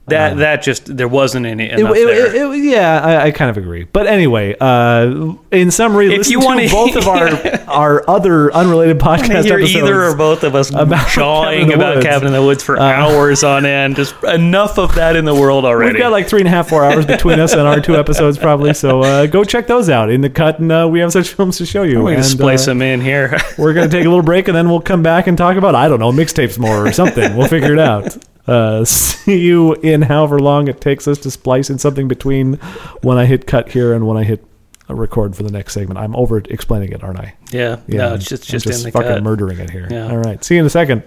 [0.08, 3.56] That that just there wasn't any Uh, It, it- it- yeah, I, I kind of
[3.56, 3.84] agree.
[3.92, 7.28] But anyway, uh, in summary, If listen you wanna- both of our
[7.68, 9.74] our other unrelated podcast hear episodes.
[9.74, 12.62] either or both of us about Cabin jawing in the about Cabin in the Woods
[12.62, 13.96] for hours on end.
[13.96, 15.94] Just enough of that in the world already.
[15.94, 18.38] We've got like three and a half, four hours between us and our two episodes,
[18.38, 18.74] probably.
[18.74, 21.58] So uh, go check those out in the cut, and uh, we have such films
[21.58, 22.00] to show you.
[22.02, 23.36] We're gonna splice uh, them in here.
[23.58, 25.88] We're gonna take a little break, and then we'll come back and talk about I
[25.88, 27.36] don't know mixtapes more or something.
[27.36, 28.16] We'll figure it out.
[28.46, 32.54] Uh, see you in however long it takes us to splice in something between
[33.02, 34.44] when I hit cut here and when I hit
[34.88, 35.98] a record for the next segment.
[35.98, 37.34] I'm over explaining it, aren't I?
[37.50, 39.22] yeah, no, it's just I'm just, in the fucking cut.
[39.22, 39.88] murdering it here.
[39.90, 40.10] Yeah.
[40.10, 41.02] All right, see you in a second.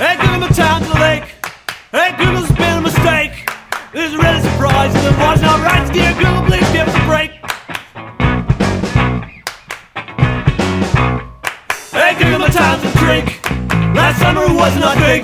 [0.00, 1.34] Ain't gonna be time to lake.
[1.94, 3.48] Ain't gonna been a mistake.
[3.92, 5.02] This is really surprising.
[5.02, 5.92] It was not right.
[5.92, 6.63] Dear Google,
[13.94, 15.22] Last summer was not big.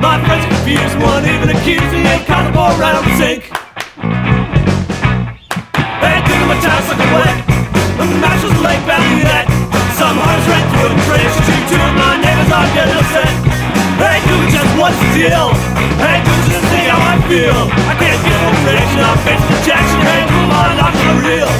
[0.00, 3.44] My friends confused, one even accused me of kind of pour around the sink.
[6.00, 7.36] Hey, Google, my time's looking wet.
[8.00, 9.44] The match was late, badly that.
[10.00, 11.34] Some hearts ran through a trench.
[11.44, 13.28] Two, two of my neighbors are getting upset.
[14.00, 15.52] Hey, Google, just what's the deal?
[16.00, 17.68] Hey, Google, just see how I feel.
[17.84, 19.04] I can't get no reaction.
[19.04, 20.00] I'm facing rejection.
[20.08, 21.52] Hey, Google, I'm not for real.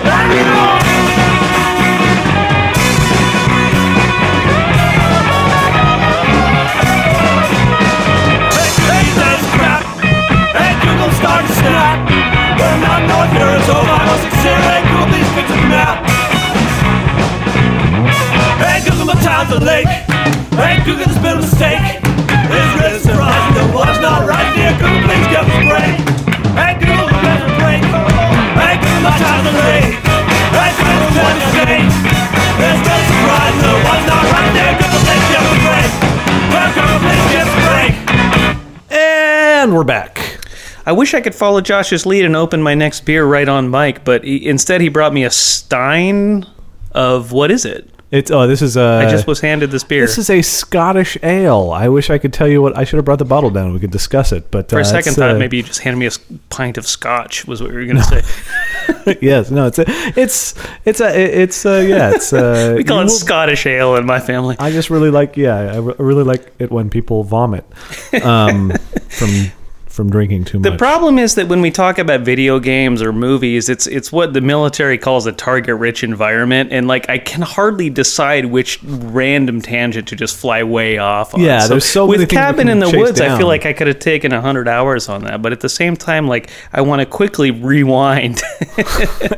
[0.00, 0.80] Hey, Google!
[0.80, 0.95] Hey,
[40.86, 44.04] I wish I could follow Josh's lead and open my next beer right on mic,
[44.04, 46.46] but he, instead he brought me a stein
[46.92, 47.90] of what is it?
[48.12, 50.02] It's oh, this is uh, I just was handed this beer.
[50.02, 51.72] This is a Scottish ale.
[51.72, 52.76] I wish I could tell you what.
[52.76, 53.74] I should have brought the bottle down.
[53.74, 54.52] We could discuss it.
[54.52, 56.10] But For uh, a second thought, uh, maybe you just handed me a
[56.48, 57.48] pint of scotch.
[57.48, 59.18] Was what you were going to say.
[59.20, 59.84] yes, no, it's a,
[60.16, 64.06] it's it's a it's uh, yeah, it's uh, we call it will- Scottish ale in
[64.06, 64.54] my family.
[64.60, 67.64] I just really like yeah, I I really like it when people vomit
[68.22, 68.70] um,
[69.08, 69.50] from
[69.96, 70.70] from drinking too much.
[70.70, 74.34] The problem is that when we talk about video games or movies, it's it's what
[74.34, 80.06] the military calls a target-rich environment, and like I can hardly decide which random tangent
[80.08, 81.34] to just fly way off.
[81.34, 81.40] On.
[81.40, 84.30] Yeah, there's so with Cabin in the Woods, I feel like I could have taken
[84.30, 88.42] hundred hours on that, but at the same time, like I want to quickly rewind.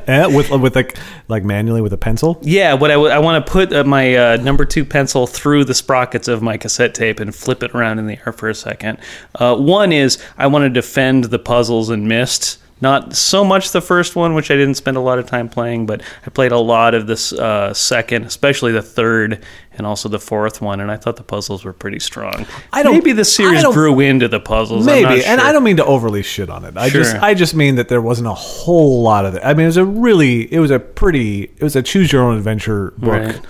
[0.08, 0.96] Eh, with with like
[1.28, 2.38] like manually with a pencil.
[2.42, 5.64] yeah, what I, w- I want to put uh, my uh, number two pencil through
[5.64, 8.54] the sprockets of my cassette tape and flip it around in the air for a
[8.54, 8.98] second.
[9.34, 12.58] Uh, one is I want to defend the puzzles and Myst.
[12.80, 15.86] Not so much the first one, which I didn't spend a lot of time playing,
[15.86, 20.18] but I played a lot of this uh, second, especially the third and also the
[20.18, 22.46] fourth one, and I thought the puzzles were pretty strong.
[22.72, 24.86] I don't- Maybe the series grew into the puzzles.
[24.86, 25.40] Maybe, not and.
[25.40, 26.76] I don't mean to overly shit on it.
[26.76, 27.20] I just Sure.
[27.24, 29.42] I just mean that there wasn't a whole lot of it.
[29.44, 32.22] I mean, it was a really it was a pretty it was a choose your
[32.22, 33.12] own adventure book.
[33.24, 33.40] Right.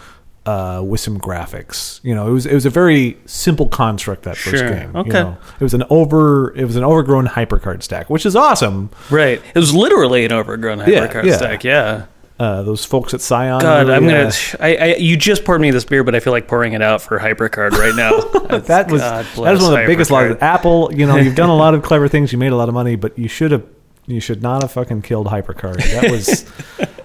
[0.48, 4.36] Uh, with some graphics, you know, it was it was a very simple construct that
[4.36, 4.90] first Sure, game.
[4.94, 5.10] you okay.
[5.10, 5.36] know.
[5.60, 8.88] it was an over it was an overgrown hypercard stack, which is awesome.
[9.10, 9.42] Right.
[9.54, 11.36] It was literally an overgrown hypercard yeah.
[11.36, 11.64] stack.
[11.64, 12.06] Yeah.
[12.40, 13.60] Uh, those folks at Cyan.
[13.60, 14.28] God, really, I'm gonna.
[14.28, 16.80] uh, I, I you just poured me this beer, but I feel like pouring it
[16.80, 18.12] out for Hypercard right now.
[18.58, 20.36] that was that was one of the biggest lies.
[20.40, 22.32] Apple, you know, you've done a lot of clever things.
[22.32, 23.66] You made a lot of money, but you should have,
[24.08, 25.76] you should not have fucking killed Hypercard.
[25.76, 26.44] That was,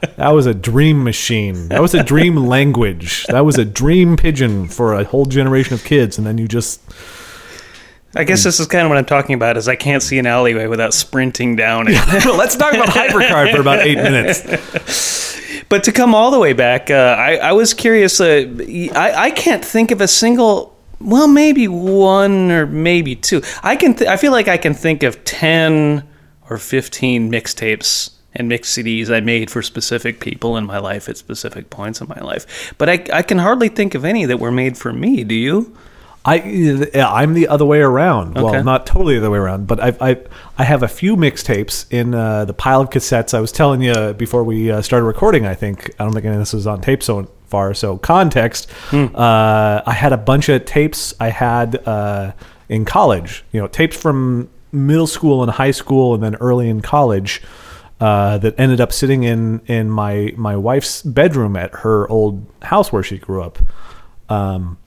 [0.15, 1.67] that was a dream machine.
[1.67, 3.25] That was a dream language.
[3.27, 6.17] That was a dream pigeon for a whole generation of kids.
[6.17, 6.81] And then you just,
[8.15, 9.57] I guess this is kind of what I'm talking about.
[9.57, 11.93] Is I can't see an alleyway without sprinting down it.
[12.25, 15.63] let's talk about Hypercard for about eight minutes.
[15.67, 18.21] But to come all the way back, uh, I, I was curious.
[18.21, 18.45] Uh,
[18.95, 20.73] I, I can't think of a single.
[20.99, 23.41] Well, maybe one or maybe two.
[23.61, 23.95] I can.
[23.95, 26.07] Th- I feel like I can think of ten
[26.53, 31.17] or fifteen mixtapes and mix CDs I made for specific people in my life at
[31.17, 32.73] specific points in my life.
[32.77, 35.23] But I, I can hardly think of any that were made for me.
[35.23, 35.77] Do you?
[36.25, 38.37] I I'm the other way around.
[38.37, 38.43] Okay.
[38.43, 40.17] Well, not totally the other way around, but I I
[40.57, 43.33] I have a few mixtapes in uh, the pile of cassettes.
[43.33, 45.45] I was telling you before we uh, started recording.
[45.45, 47.73] I think I don't think any of this is on tape so far.
[47.73, 48.69] So context.
[48.93, 52.31] Uh, I had a bunch of tapes I had uh,
[52.69, 53.43] in college.
[53.51, 57.41] You know, tapes from middle school and high school, and then early in college.
[57.99, 62.91] Uh, that ended up sitting in in my my wife's bedroom at her old house
[62.91, 63.59] where she grew up.
[64.27, 64.77] Um,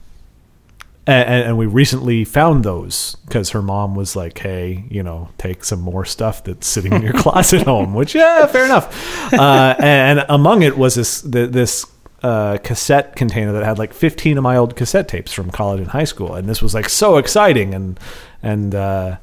[1.07, 5.63] and, and we recently found those because her mom was like, "Hey, you know, take
[5.63, 9.33] some more stuff that's sitting in your closet home." Which, yeah, fair enough.
[9.33, 11.85] Uh, and, among it was this th- this
[12.23, 15.89] uh, cassette container that had like 15 of my old cassette tapes from college and
[15.89, 17.73] high school, and this was like so exciting.
[17.73, 17.97] And
[18.43, 19.17] and uh,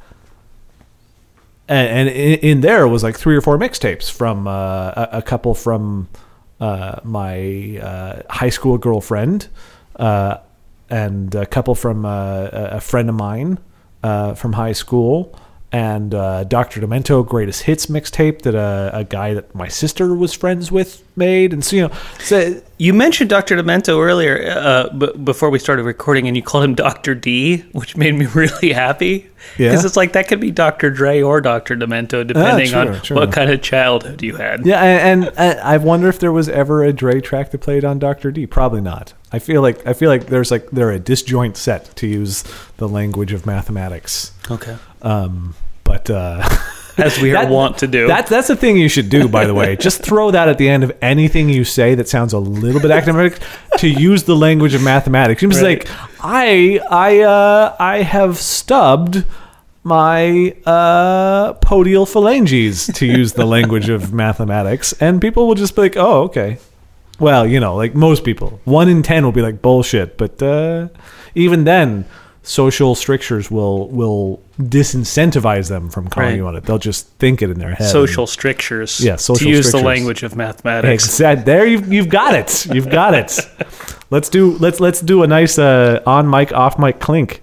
[1.69, 6.09] and, in, there was like three or four mixtapes from uh, a, couple from
[6.61, 9.49] uh, my uh, high school girlfriend,
[9.97, 10.39] uh,
[10.91, 13.59] and a couple from uh, a a friend of mine
[14.03, 15.39] uh, from high school,
[15.75, 16.81] and uh, Dr.
[16.81, 21.53] Demento Greatest Hits mixtape that uh, a guy that my sister was friends with made,
[21.53, 23.57] and so you know, so You mentioned Dr.
[23.57, 27.17] Demento earlier uh, b- before we started recording, and you called him Dr.
[27.17, 29.29] D, which made me really happy.
[29.59, 29.71] Yeah?
[29.71, 30.91] Because it's like that could be Dr.
[30.91, 31.75] Dre or Dr.
[31.75, 33.17] Demento, depending true, on true.
[33.17, 34.65] what kind of childhood you had.
[34.65, 37.99] yeah, and, and I wonder if there was ever a Dre track that played on
[37.99, 38.47] Doctor D.
[38.47, 39.13] Probably not.
[39.33, 42.45] I feel like I feel like there's like they're a disjoint set to use
[42.77, 44.31] the language of mathematics.
[44.49, 44.77] Okay.
[45.03, 45.57] Um,
[45.95, 46.49] but uh,
[46.97, 48.07] As we are wont to do.
[48.07, 49.75] That's that's the thing you should do, by the way.
[49.89, 52.93] Just throw that at the end of anything you say that sounds a little bit
[52.93, 53.41] academic
[53.79, 55.43] to use the language of mathematics.
[55.43, 55.89] You're just Right.
[55.89, 59.25] like, I I uh, I have stubbed
[59.83, 65.83] my uh, podial phalanges to use the language of mathematics, and people will just be
[65.83, 66.59] like, oh, okay.
[67.19, 70.89] Well, you know, like most people, one in ten will be like bullshit, but uh,
[71.35, 72.05] even then,
[72.47, 76.37] social strictures will will disincentivize them from calling Right.
[76.37, 76.65] you on it.
[76.65, 77.89] They'll just think it in their head.
[77.91, 79.01] social strictures.
[79.01, 79.81] Yeah, social To use strictures.
[79.81, 81.05] the language of mathematics.
[81.07, 81.47] Exact.
[81.47, 82.67] There you've you've got it.
[82.67, 83.41] You've got it.
[84.11, 87.41] Let's do let's let's do a nice uh, on mic off mic clink.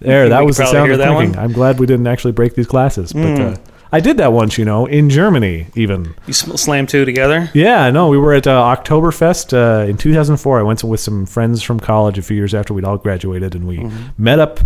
[0.00, 1.38] There, that was the sound of clinking.
[1.38, 3.56] I'm glad we didn't actually break these glasses, but uh,
[3.92, 6.14] I did that once, you know, in Germany even.
[6.26, 7.50] You sm- slam two together?
[7.54, 10.60] Yeah, no, we were at uh, Oktoberfest uh, in 2004.
[10.60, 13.66] I went with some friends from college a few years after we'd all graduated, and
[13.66, 14.22] we Mm-hmm.
[14.22, 14.60] met up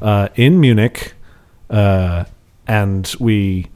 [0.00, 1.14] uh, in Munich,
[1.70, 2.24] uh,
[2.68, 3.66] and we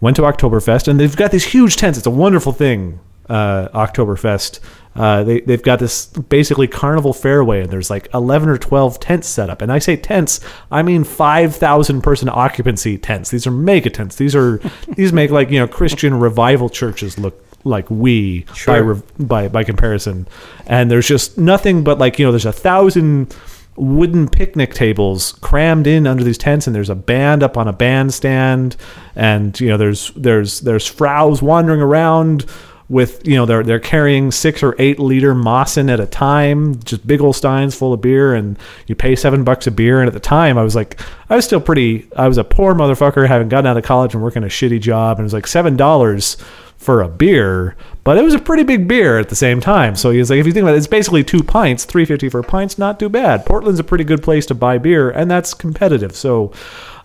[0.00, 0.88] went to Oktoberfest.
[0.88, 1.96] And they've got these huge tents.
[1.98, 2.98] It's a wonderful thing,
[3.28, 4.60] uh, Oktoberfest.
[4.96, 9.28] Uh, they, they've got this basically carnival fairway, and there's like 11 or 12 tents
[9.28, 9.62] set up.
[9.62, 10.40] And I say tents,
[10.72, 13.30] I mean 5,000 person occupancy tents.
[13.30, 14.16] These are mega tents.
[14.16, 14.56] These are
[14.96, 18.82] these make like you know Christian revival churches look like we by, Sure.
[18.82, 20.26] rev- by by comparison.
[20.66, 23.36] And there's just nothing but like you know there's a thousand
[23.76, 27.72] wooden picnic tables crammed in under these tents and there's a band up on a
[27.72, 28.76] bandstand
[29.14, 32.44] and you know there's there's there's fraus wandering around
[32.88, 37.06] with you know they're they're carrying six or eight liter Mossen at a time, just
[37.06, 40.00] big old steins full of beer, and you pay seven bucks a beer.
[40.00, 42.08] And at the time, I was like, I was still pretty.
[42.16, 45.18] I was a poor motherfucker, having gotten out of college and working a shitty job,
[45.18, 46.36] and it was like seven dollars
[46.78, 49.96] for a beer, but it was a pretty big beer at the same time.
[49.96, 52.28] So he was like, if you think about it, it's basically two pints, three fifty
[52.28, 53.44] for a pint's not too bad.
[53.44, 56.14] Portland's a pretty good place to buy beer, and that's competitive.
[56.16, 56.52] So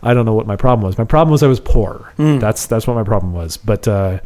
[0.04, 0.98] I don't know what my problem was.
[0.98, 2.14] My problem was I was poor.
[2.40, 3.58] That's that's what my problem was.
[3.58, 4.20] But uh,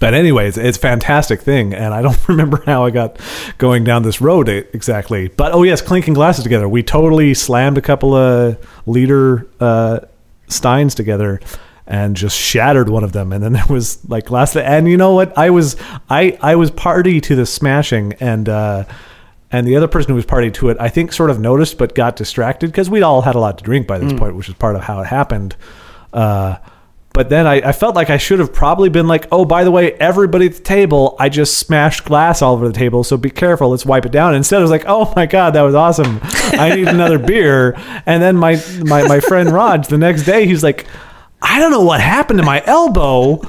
[0.00, 3.18] but anyways, it's a fantastic thing, and I don't remember how I got
[3.58, 5.28] going down this road exactly.
[5.28, 6.68] But oh yes, clinking glasses together.
[6.68, 10.00] We totally slammed a couple of liter uh,
[10.48, 11.40] steins together
[11.86, 13.32] and just shattered one of them.
[13.32, 14.54] And then there was like glass.
[14.54, 15.36] And you know what?
[15.36, 15.76] I was
[16.08, 18.84] I I was party to the smashing, and uh,
[19.50, 21.94] and the other person who was party to it, I think, sort of noticed but
[21.94, 24.54] got distracted because we'd all had a lot to drink by this point, which is
[24.54, 25.56] part of how it happened.
[26.12, 26.56] Uh,
[27.18, 29.72] but then I, I felt like I should have probably been like, oh, by the
[29.72, 33.28] way, everybody at the table, I just smashed glass all over the table, so be
[33.28, 33.70] careful.
[33.70, 34.36] Let's wipe it down.
[34.36, 36.20] Instead, I was like, oh my god, that was awesome.
[36.22, 37.74] I need another beer.
[38.06, 40.86] And then my my my friend Raj, the next day, he's like,
[41.42, 43.42] I don't know what happened to my elbow.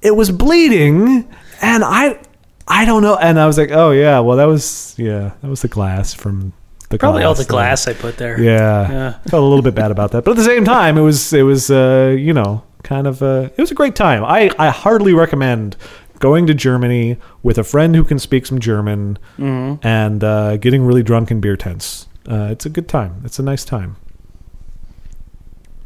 [0.00, 1.28] It was bleeding,
[1.60, 2.20] and I
[2.68, 3.16] I don't know.
[3.16, 6.52] And I was like, oh yeah, well that was yeah, that was the glass from
[6.92, 8.40] the Probably all the glass I put there.
[8.40, 8.90] Yeah.
[8.90, 9.12] Yeah.
[9.28, 10.24] Felt a little bit bad about that.
[10.24, 13.48] But at the same time, it was it was uh, you know, kind of uh,
[13.56, 14.24] it was a great time.
[14.24, 15.76] I I hardly recommend
[16.20, 19.84] going to Germany with a friend who can speak some German Mm-hmm.
[19.86, 22.06] and uh, getting really drunk in beer tents.
[22.30, 23.20] Uh, it's a good time.
[23.24, 23.96] It's a nice time.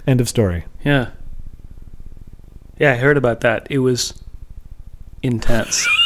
[0.06, 0.66] End of story.
[0.84, 1.10] Yeah.
[2.78, 3.66] Yeah, I heard about that.
[3.70, 4.12] It was
[5.22, 5.88] intense.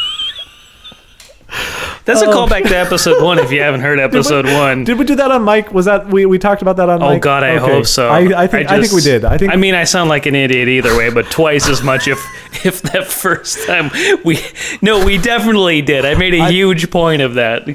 [2.13, 2.45] That's a Oh.
[2.45, 4.83] callback to episode one if you haven't heard episode one.
[4.83, 5.71] Did we do that on mic?
[5.73, 7.21] Was that we, we talked about that on Oh mic?
[7.21, 7.71] God, I Okay.
[7.73, 8.09] hope so.
[8.09, 9.23] I, I think I, think we did.
[9.25, 12.07] I think I mean, I sound like an idiot either way, but twice as much
[12.07, 12.19] if
[12.65, 13.89] if that first time
[14.23, 14.39] we.
[14.81, 16.05] No, we definitely did.
[16.05, 17.67] I made a huge point of that.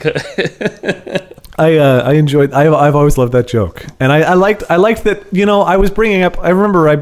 [1.59, 2.53] I uh, I enjoyed.
[2.53, 5.25] I've, I've always loved that joke, and I, I liked I liked that.
[5.33, 6.39] You know, I was bringing up.
[6.39, 6.89] I remember.
[6.89, 6.97] I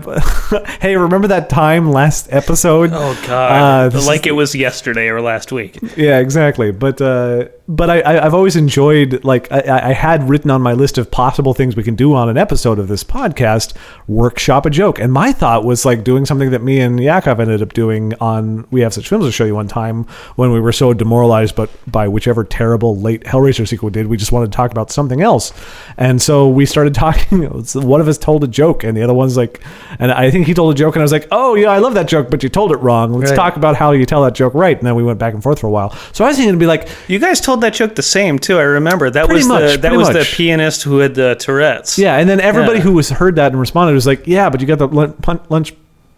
[0.80, 2.90] hey, remember that time last episode?
[2.92, 3.92] Oh Uh, God!
[3.92, 5.78] this like it was yesterday or last week.
[5.96, 6.70] Yeah, exactly.
[6.70, 10.72] But uh, but I, I I've always enjoyed like I, I had written on my
[10.72, 13.74] list of possible things we can do on an episode of this podcast
[14.06, 17.60] workshop a joke, and my thought was like doing something that me and Yakov ended
[17.62, 20.04] up doing on We Have Such Films to show you one time
[20.36, 24.16] when we were so demoralized, but by whichever terrible late Hellraiser sequel we did, we
[24.16, 25.52] just wanted to talk about something else,
[25.96, 27.42] and so we started talking.
[27.74, 29.60] One of us told a joke, and the other one's like,
[29.98, 31.94] and I think he told a joke, and I was like, oh yeah, I love
[31.94, 33.12] that joke, but you told it wrong.
[33.12, 33.36] Let's Right.
[33.36, 35.60] talk about how you tell that joke right, and then we went back and forth
[35.60, 35.90] for a while.
[36.12, 38.58] So I was thinking to be like, You guys told that joke the same too.
[38.58, 40.16] I remember that was much, the that was much.
[40.30, 41.98] the pianist who had the Tourette's.
[41.98, 42.84] yeah, and then everybody Yeah.
[42.84, 45.14] who was heard that and responded was like, yeah, but you got the lun-
[45.48, 45.74] lunch,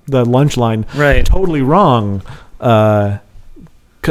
[0.07, 1.25] the lunch line Right.
[1.27, 2.23] totally wrong.
[2.61, 3.19] Uh,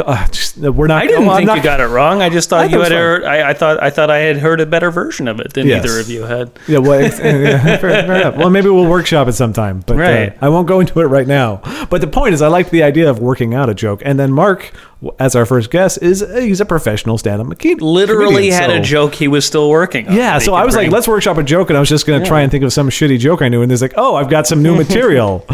[0.04, 1.02] uh, just, we're not.
[1.02, 2.20] I didn't well, think not- you got it wrong.
[2.22, 3.24] I just thought thought you had heard.
[3.24, 5.84] I, I thought I thought I had heard a better version of it than Yes.
[5.84, 6.50] either of you had.
[6.68, 8.36] Yeah, well, yeah, fair, fair enough.
[8.36, 10.32] Well, maybe we'll workshop it sometime, but Right.
[10.32, 11.60] uh, I won't go into it right now.
[11.90, 14.32] But the point is, I liked the idea of working out a joke, and then
[14.32, 14.72] Mark,
[15.18, 17.78] as our first guest, is uh, he's a professional stand-up comedian.
[17.78, 20.14] Literally had so- a joke he was still working on.
[20.16, 22.26] Yeah, so I was like, let's workshop a joke, and I was just going to
[22.28, 24.46] try and think of some shitty joke I knew, and there's like, oh, I've got
[24.46, 25.44] some new material.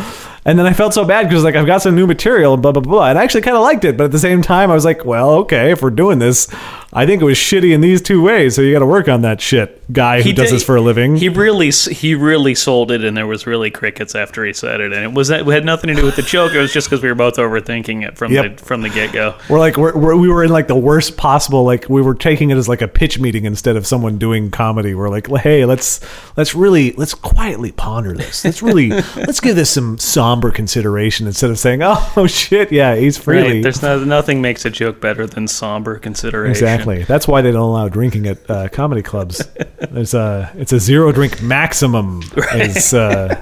[0.44, 2.82] And then I felt so bad because like I've got some new material blah blah
[2.82, 4.84] blah, and I actually kind of liked it, but at the same time I was
[4.84, 6.48] like, well, okay, if we're doing this,
[6.94, 9.22] I think it was shitty in these two ways, so you got to work on
[9.22, 11.16] that shit, guy who He does did- this for a living.
[11.16, 14.92] He really, he really sold it, and there was really crickets after he said it,
[14.92, 16.52] and it was it had nothing to do with the joke.
[16.52, 18.58] It was just because we were both overthinking it from Yep.
[18.58, 19.34] the from the get go.
[19.48, 22.50] We're like we're, we're, we were in like the worst possible like we were taking
[22.50, 24.94] it as like a pitch meeting instead of someone doing comedy.
[24.94, 25.98] We're like, hey, let's
[26.36, 28.44] let's really let's quietly ponder this.
[28.44, 33.16] Let's really let's give this some somber consideration instead of saying, oh shit, yeah, he's
[33.16, 33.54] freely.
[33.54, 33.62] Right?
[33.62, 36.50] There's no, nothing makes a joke better than somber consideration.
[36.50, 36.81] Exactly.
[36.84, 39.46] That's why they don't allow drinking at uh, comedy clubs.
[39.90, 42.22] There's a it's a zero drink maximum
[42.54, 43.34] is uh,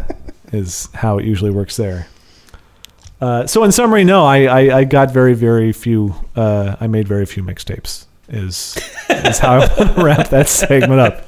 [0.52, 2.06] is how it usually works there.
[3.20, 6.14] Uh, so in summary, no, I, I, I got very very few.
[6.34, 8.06] Uh, I made very few mixtapes.
[8.28, 8.78] Is
[9.10, 11.24] is how I want to wrap that segment up.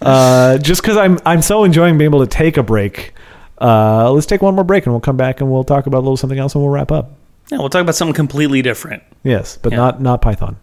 [0.00, 3.12] Uh, just because I'm I'm so enjoying being able to take a break.
[3.60, 6.04] Uh, let's take one more break and we'll come back and we'll talk about a
[6.06, 7.10] little something else and we'll wrap up.
[7.50, 9.02] Yeah, we'll talk about something completely different.
[9.24, 9.78] Yes, but Yeah.
[9.78, 10.56] not not Python.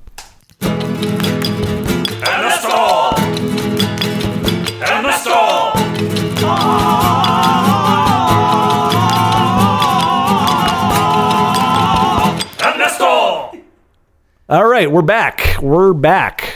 [14.48, 15.58] All right, we're back.
[15.60, 16.54] We're back.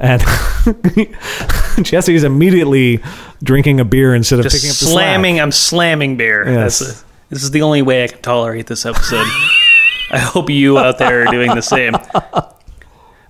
[0.00, 0.20] And
[1.82, 3.00] Jesse is immediately
[3.40, 5.38] drinking a beer instead of Just picking up the slamming.
[5.38, 6.44] I'm slamming beer.
[6.44, 6.80] Yes.
[6.80, 9.26] That's a, this is the only way I can tolerate this episode.
[10.10, 11.94] I hope you out there are doing the same.
[11.94, 12.50] I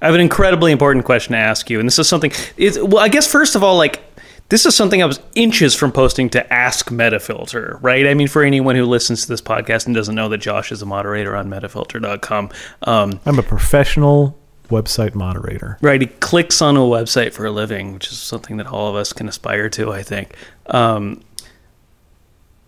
[0.01, 2.33] have an incredibly important question to ask you, and this is something.
[2.57, 4.03] It's, well, I guess first of all, like
[4.51, 8.07] this is something I was inches from posting to Ask Metafilter, right?
[8.07, 10.83] I mean, for anyone who listens to this podcast and doesn't know that Josh is
[10.83, 12.51] a moderator on Metafilter.com,
[12.83, 14.39] um, I'm a professional
[14.69, 15.79] website moderator.
[15.81, 18.97] Right, he clicks on a website for a living, which is something that all of
[18.97, 20.37] us can aspire to, I think.
[20.67, 21.23] Um,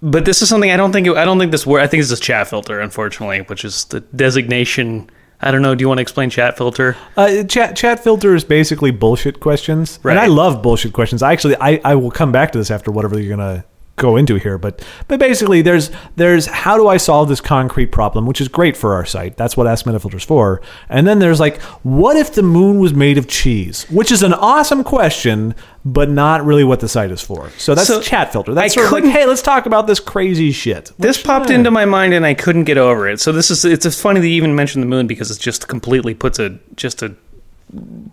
[0.02, 1.80] but this is something I don't think I don't think this word.
[1.80, 5.10] I think it's just chat filter, unfortunately, which is the designation.
[5.40, 5.74] I don't know.
[5.74, 6.96] Do you want to explain chat filter?
[7.16, 10.12] Uh, chat chat filter is basically bullshit questions, Right.
[10.12, 11.22] and I love bullshit questions.
[11.22, 13.64] I actually I, I will come back to this after whatever you're gonna
[13.96, 18.26] go into here, but but basically there's there's how do I solve this concrete problem,
[18.26, 19.36] which is great for our site.
[19.36, 20.60] That's what Ask Metafilter's for.
[20.88, 23.84] And then there's like, what if the moon was made of cheese?
[23.90, 27.50] Which is an awesome question, but not really what the site is for.
[27.58, 28.54] So that's So, chat filter.
[28.54, 30.92] That's I sort of like, hey, let's talk about this crazy shit.
[30.98, 33.20] This Which, popped eh, into my mind and I couldn't get over it.
[33.20, 36.14] So this is it's funny that you even mentioned the moon because it just completely
[36.14, 37.14] puts a just a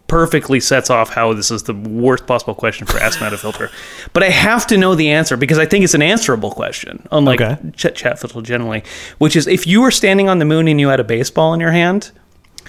[0.08, 3.70] perfectly sets off how this is the worst possible question for Ask Metafilter.
[4.12, 7.42] But I have to know the answer because I think it's an answerable question, unlike
[7.42, 7.58] Okay.
[7.76, 8.84] chat, chat filter generally,
[9.20, 11.60] which is if you were standing on the moon and you had a baseball in
[11.60, 12.12] your hand,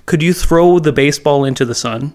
[0.07, 2.13] could you throw the baseball into the sun?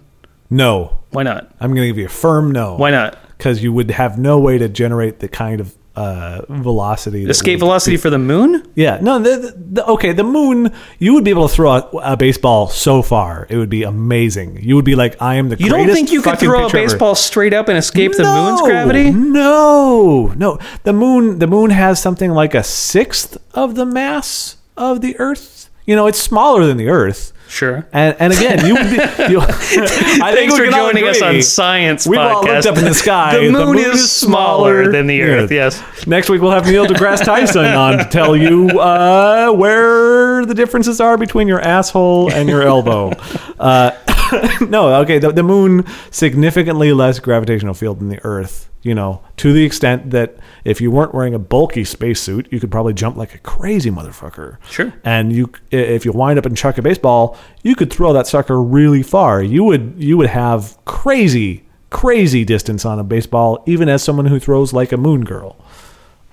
[0.48, 1.52] No, Why not?
[1.60, 2.76] I'm going to give you a firm no.
[2.76, 3.16] Why not?
[3.36, 7.24] Because you would have no way to generate the kind of uh, velocity.
[7.24, 8.66] Escape would velocity for the moon?
[8.74, 9.18] Yeah, no.
[9.18, 10.72] The, the, okay, the moon.
[10.98, 13.46] You would be able to throw a, a baseball so far.
[13.50, 14.62] It would be amazing.
[14.62, 15.56] You would be like, I am the.
[15.56, 15.78] Greatest.
[15.78, 16.88] You don't think you could throw a pitcher ever.
[16.88, 19.10] baseball straight up and escape the moon's gravity?
[19.10, 20.58] No, no.
[20.84, 21.38] The moon.
[21.38, 25.59] The moon has something like a sixth of the mass of the Earth.
[25.90, 27.32] You know, it's smaller than the Earth.
[27.48, 27.84] Sure.
[27.92, 29.32] And, and again, you would be.
[29.32, 32.94] You, I think Thanks for joining us on Science We've all looked up in the
[33.06, 33.44] sky.
[33.44, 35.50] The moon, is, smaller than the Earth.
[35.50, 35.82] Yes.
[36.06, 41.00] Next week we'll have Neil deGrasse Tyson on to tell you uh, where the differences
[41.00, 43.10] are between your asshole and your elbow.
[43.58, 43.90] Uh,
[44.68, 45.18] no, okay.
[45.18, 48.68] The, the moon significantly less gravitational field than the Earth.
[48.82, 52.70] You know, to the extent that if you weren't wearing a bulky spacesuit, you could
[52.70, 54.56] probably jump like a crazy motherfucker.
[54.70, 54.90] Sure.
[55.04, 58.62] And you, if you wind up and chuck a baseball, you could throw that sucker
[58.62, 59.42] really far.
[59.42, 64.40] You would, you would have crazy, crazy distance on a baseball, even as someone who
[64.40, 65.62] throws like a moon girl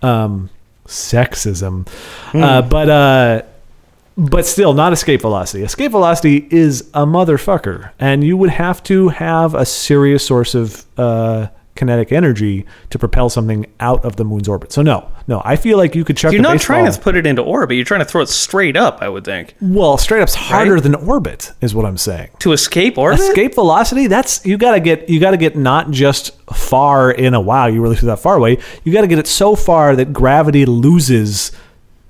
[0.02, 0.50] um,
[0.86, 1.88] sexism.
[2.34, 3.41] Uh, but uh,
[4.18, 5.63] but still, not escape velocity.
[5.63, 10.86] Escape velocity is a motherfucker, and you would have to have a serious source of
[10.97, 14.72] uh, kinetic energy to propel something out of the moon's orbit.
[14.72, 16.32] So no, no, I feel like you could chuck.
[16.34, 17.76] You're not baseball, trying to put it into orbit.
[17.76, 19.53] You're trying to throw it straight up, I would think.
[19.61, 20.84] Well, straight up's harder Right?
[20.84, 22.30] than orbit, is what I'm saying.
[22.39, 23.20] To escape orbit?
[23.20, 27.68] Escape velocity, that's you gotta get you gotta get not just far in a wow,
[27.68, 28.57] you really threw that far away.
[28.84, 31.51] You gotta get it so far that gravity loses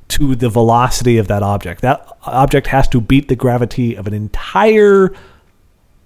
[0.09, 1.81] to the velocity of that object.
[1.81, 5.13] That object has to beat the gravity of an entire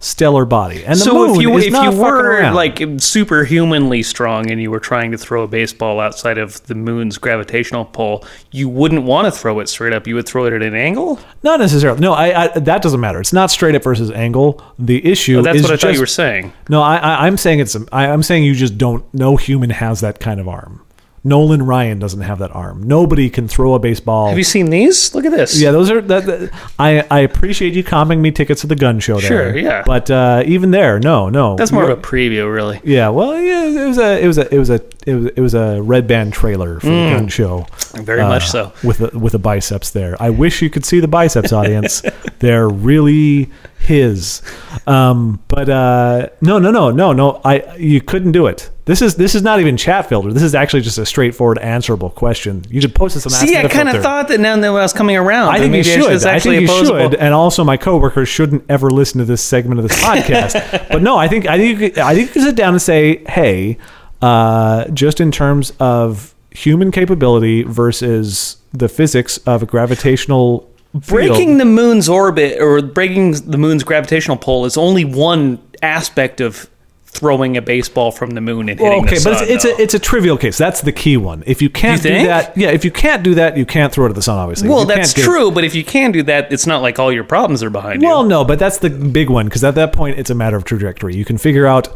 [0.01, 0.83] stellar body.
[0.83, 2.55] And the so moon if you is if you were around.
[2.55, 7.17] like superhumanly strong and you were trying to throw a baseball outside of the moon's
[7.17, 10.07] gravitational pull, you wouldn't want to throw it straight up.
[10.07, 11.19] You would throw it at an angle.
[11.43, 11.99] not necessarily.
[11.99, 13.21] No, I, I that doesn't matter.
[13.21, 14.61] It's not straight up versus angle.
[14.79, 16.51] The issue that's is what I just, thought you were saying.
[16.67, 17.77] No, I, I, I'm saying it's.
[17.91, 19.05] I, I'm saying you just don't.
[19.13, 20.83] No human has that kind of arm.
[21.23, 22.81] Nolan Ryan doesn't have that arm.
[22.81, 24.29] Nobody can throw a baseball.
[24.29, 25.13] Have you seen these?
[25.13, 25.61] Look at this.
[25.61, 26.01] yeah, those are.
[26.01, 29.19] That, that- I I appreciate you comping me tickets to the gun show.
[29.19, 29.27] There.
[29.27, 29.83] Sure, yeah.
[29.85, 31.55] But uh, even there, no, no.
[31.57, 32.81] That's more of a preview, really.
[32.83, 35.39] Yeah, well, yeah, it was a, it was a, it was a, it was, it
[35.39, 37.67] was a red band trailer for the gun show.
[37.69, 38.03] Mm.
[38.03, 38.73] Very Uh, much so.
[38.83, 40.15] With the, with the biceps there.
[40.19, 42.01] I wish you could see the biceps, audience.
[42.39, 44.41] They're really his.
[44.87, 47.41] Um, but uh, no, no, no, no, no.
[47.45, 48.70] I you couldn't do it.
[48.91, 50.33] This is this is not even chat filter.
[50.33, 52.65] This is actually just a straightforward answerable question.
[52.69, 54.91] You should post this on See, I kind of thought that now that I was
[54.91, 56.25] coming around, I think you should.
[56.25, 56.99] I think you opposable.
[57.11, 60.89] should, and also my coworkers shouldn't ever listen to this segment of this podcast.
[60.89, 62.81] but no, I think I think you could, I think you could sit down and
[62.81, 63.77] say, hey,
[64.21, 71.05] uh, just in terms of human capability versus the physics of a gravitational field.
[71.07, 76.69] Breaking the moon's orbit or breaking the moon's gravitational pull is only one aspect of
[77.11, 79.81] throwing a baseball from the moon and hitting Well, okay, the but it's, it's a
[79.81, 80.57] it's a trivial case.
[80.57, 81.43] That's the key one.
[81.45, 84.05] If you can't You do that, yeah, if you can't do that, you can't throw
[84.05, 84.37] it at the sun.
[84.37, 87.25] Obviously, well, that's true, but if you can do that, it's not like all your
[87.25, 88.15] problems are behind Well, you.
[88.19, 90.63] Well, no, but that's the big one because at that point it's a matter of
[90.63, 91.15] trajectory.
[91.15, 91.89] You can figure out,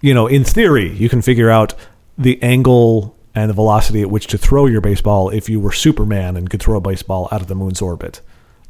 [0.00, 1.74] you know, in theory, you can figure out
[2.18, 6.36] the angle and the velocity at which to throw your baseball if you were Superman
[6.36, 8.20] and could throw a baseball out of the moon's orbit.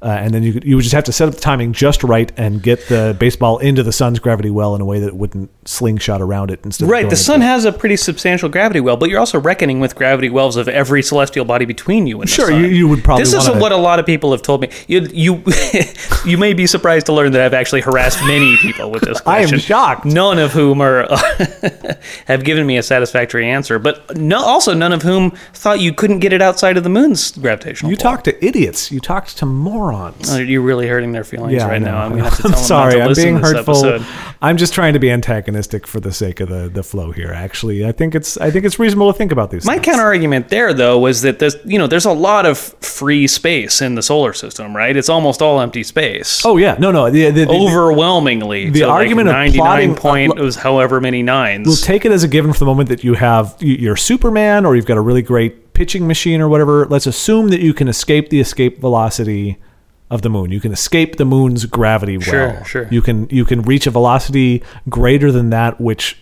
[0.03, 2.05] Uh, and then you could, you would just have to set up the timing just
[2.05, 5.17] right and get the baseball into the sun's gravity well in a way that it
[5.17, 6.89] wouldn't slingshot around it instead.
[6.89, 10.29] Right, the sun has a pretty substantial gravity well, but you're also reckoning with gravity
[10.29, 13.33] wells of every celestial body between you and the Sure, you- you would probably This
[13.33, 14.69] is what a lot of people have told me.
[14.87, 15.43] You you,
[16.27, 19.55] you may be surprised to learn that I've actually harassed many people with this question.
[19.55, 20.05] I am shocked.
[20.05, 21.07] None of whom are
[22.27, 26.19] have given me a satisfactory answer, but no, also none of whom thought you couldn't
[26.19, 27.91] get it outside of the moon's gravitational.
[27.91, 28.93] You talk to idiots.
[28.93, 29.86] You talk to morons.
[29.93, 31.99] Oh, You're really hurting their feelings Yeah, right now.
[31.99, 33.01] I'm gonna have to tell I'm them sorry.
[33.03, 33.84] I'm being hurtful.
[33.87, 34.07] episode.
[34.43, 37.32] I'm just trying to be antagonistic for the sake of the, the flow here.
[37.32, 39.64] Actually, I think it's I think it's reasonable to think about these.
[39.64, 39.87] My things.
[39.87, 43.80] counter argument there, though, was that there's you know there's a lot of free space
[43.80, 44.97] in the solar system, right?
[44.97, 46.45] It's almost all empty space.
[46.45, 47.11] Oh yeah, no, no.
[47.11, 48.70] The, the, overwhelmingly.
[48.70, 51.66] the to like argument of 99 plotting- point uh, was however many nines.
[51.66, 54.64] we'll take it as a given for the moment that you have you- you're Superman
[54.66, 56.87] or you've got a really great pitching machine or whatever.
[56.87, 59.59] Let's assume that you can escape the escape velocity
[60.11, 60.53] of the moon.
[60.53, 62.89] You can escape the moon's gravity Sure, sure.
[62.91, 66.19] You can you can reach a velocity greater than that which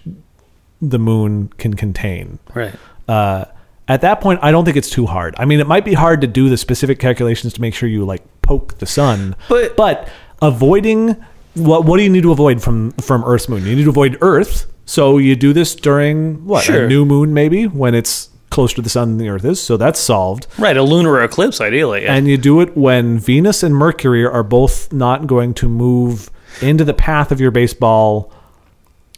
[0.81, 2.39] the moon can contain.
[2.55, 2.75] right.
[3.09, 3.45] uh,
[3.87, 5.35] at that point, I don't think it's too hard.
[5.39, 8.07] I mean, it might be hard to do the specific calculations to make sure you
[8.07, 10.09] like poke the sun, But- but
[10.41, 11.17] avoiding
[11.55, 13.65] what what do you need to avoid from from Earth's moon?
[13.67, 16.85] You need to avoid Earth, so you do this during what Sure.
[16.85, 19.77] a new moon maybe when it's closer to the sun than the Earth is, so
[19.77, 20.47] that's solved.
[20.59, 22.07] Right, a lunar eclipse, ideally.
[22.07, 26.31] And you do it when Venus and Mercury are both not going to move
[26.63, 28.33] into the path of your baseball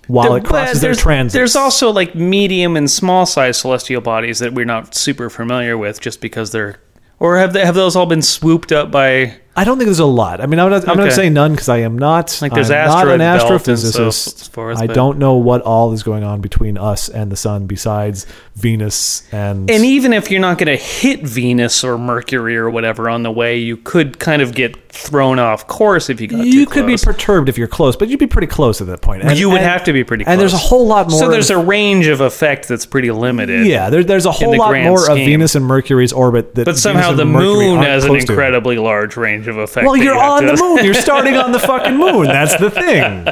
[0.08, 1.34] while There- it crosses their there's, transits.
[1.34, 6.00] there's also like medium and small size celestial bodies that we're not super familiar with,
[6.00, 6.78] just because they're,
[7.20, 9.36] or have they, have those all been swooped up by?
[9.58, 10.42] I don't think there's a lot.
[10.42, 12.38] I mean, I'm not, I'm not saying none because I am not.
[12.42, 14.50] Like, there's I'm not an astrophysicist.
[14.50, 18.26] forth, I don't know what all is going on between us and the sun besides
[18.54, 19.70] Venus and.
[19.70, 23.30] And even if you're not going to hit Venus or Mercury or whatever on the
[23.30, 26.96] way, you could kind of get thrown off course if you got you could be
[26.96, 29.22] perturbed if you're close, but you'd be pretty close at that point.
[29.22, 30.32] And- you would and- have to be pretty close.
[30.32, 31.18] And there's a whole lot more.
[31.18, 33.66] So there's a range of effect that's pretty limited.
[33.66, 35.16] yeah, there, there's a whole the lot more of.
[35.16, 36.64] Venus and Mercury's orbit that.
[36.64, 38.32] But somehow the Mercury moon has an close to.
[38.32, 39.86] incredibly large range of effect.
[39.86, 40.84] Well, you're you on to- the moon.
[40.84, 42.26] You're starting on the fucking moon.
[42.26, 43.26] That's the thing.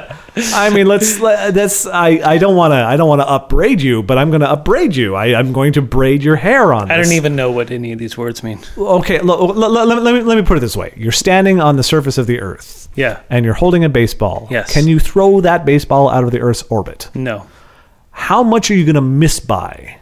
[0.54, 1.20] I mean, let's.
[1.20, 1.86] let- That's.
[1.86, 2.20] I.
[2.24, 2.76] I don't want to.
[2.76, 5.14] I don't want to upbraid you, but I'm going to upbraid you.
[5.14, 6.90] I, I'm going to braid your hair on.
[6.90, 7.08] I this.
[7.08, 8.58] don't even know what any of these words mean.
[8.76, 11.12] Okay, lo- lo- lo- let, me, let me let me put it this way: You're
[11.12, 13.20] standing on the surface of the Earth, Yeah.
[13.30, 14.48] and you're holding a baseball.
[14.50, 14.72] Yes.
[14.72, 17.10] Can you throw that baseball out of the Earth's orbit?
[17.14, 17.46] No.
[18.10, 19.98] How much are you going to miss by?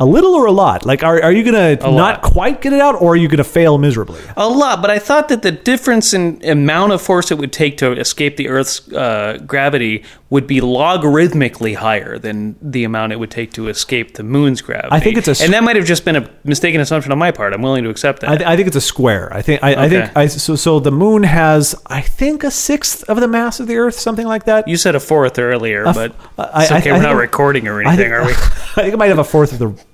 [0.00, 0.86] A little or a lot?
[0.86, 2.22] Like, are, are you going to not lot.
[2.22, 4.20] quite get it out, or are you going to fail miserably?
[4.36, 7.78] A lot, but I thought that the difference in amount of force it would take
[7.78, 13.30] to escape the Earth's uh, gravity would be logarithmically higher than the amount it would
[13.30, 14.88] take to escape the Moon's gravity.
[14.92, 17.18] I think it's a s- and that might have just been a mistaken assumption on
[17.18, 17.52] my part.
[17.52, 18.30] I'm willing to accept that.
[18.30, 19.32] I, th- I think it's a square.
[19.32, 19.62] I think.
[19.64, 20.16] I, I think.
[20.16, 20.54] I, so.
[20.54, 24.26] So the moon has, I think, a sixth of the mass of the Earth, something
[24.26, 24.68] like that.
[24.68, 26.90] you said a fourth earlier, f- but I- okay.
[26.90, 28.32] I we're not recording or anything, think, are we?
[28.32, 29.84] I think it might have a fourth of the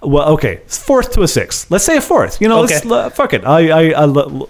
[0.00, 1.70] Well, okay, fourth to a sixth.
[1.70, 2.40] Let's say a fourth.
[2.40, 2.88] You know, let's, Okay.
[2.94, 3.44] uh, fuck it.
[3.44, 4.06] I, I, I,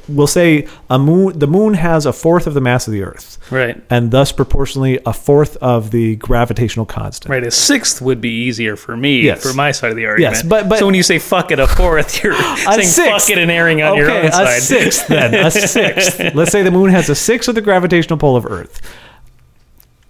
[0.08, 1.38] we'll say a moon.
[1.38, 3.82] The moon has a fourth of the mass of the Earth, Right.
[3.90, 7.30] and thus proportionally a fourth of the gravitational constant.
[7.30, 9.42] Right, a sixth would be easier for me Yes.
[9.42, 10.34] for my side of the argument.
[10.36, 13.26] Yes, but- but- so when you say fuck it a fourth, you're A saying sixth.
[13.28, 14.60] fuck it and airing on okay, your own a side.
[14.62, 15.34] sixth then.
[15.34, 16.20] A sixth.
[16.34, 18.80] Let's say the moon has a sixth of the gravitational pull of Earth,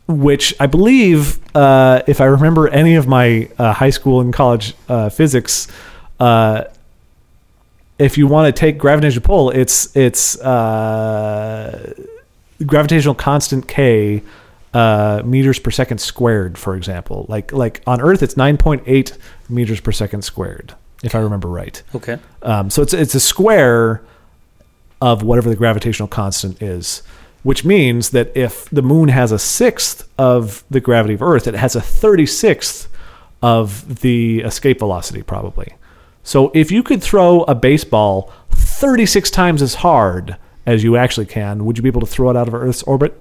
[0.09, 4.75] which I believe, uh, if I remember any of my uh, high school and college
[4.89, 5.69] uh, physics,
[6.21, 6.65] uh,
[7.99, 11.93] if you want to take gravitational pull, it's it's uh,
[12.67, 14.23] gravitational constant k
[14.75, 17.27] uh, meters per second squared, for example.
[17.29, 19.17] Like like on Earth, it's nine point eight
[19.49, 20.75] meters per second squared,
[21.05, 21.81] if I remember right.
[21.95, 22.19] Okay.
[22.43, 24.03] Um, so it's it's a square
[25.01, 27.03] of whatever the gravitational constant is,
[27.43, 31.55] which means that if the moon has a sixth of the gravity of Earth, it
[31.55, 32.89] has a thirty sixth
[33.43, 35.75] of the escape velocity, probably.
[36.23, 40.37] So if you could throw a baseball thirty six times as hard
[40.67, 43.21] as you actually can, would you be able to throw it out of Earth's orbit?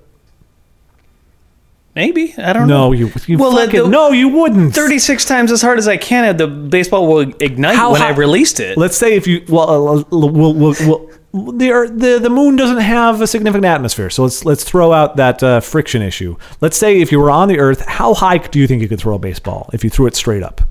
[1.95, 2.33] Maybe.
[2.37, 2.89] I don't know.
[2.89, 4.73] No, you you Well, fucking, the- no, you wouldn't.
[4.73, 8.59] 36 times as hard as I can, the baseball will ignite How when I released
[8.61, 8.77] it.
[8.77, 12.79] Let's say if you well, uh, we'll, we'll, we'll, the, Earth- the the moon doesn't
[12.81, 16.35] have a significant atmosphere, so let's let's throw out that uh, friction issue.
[16.59, 18.99] Let's say if you were on the Earth, how high do you think you could
[18.99, 20.61] throw a baseball if you threw it straight up?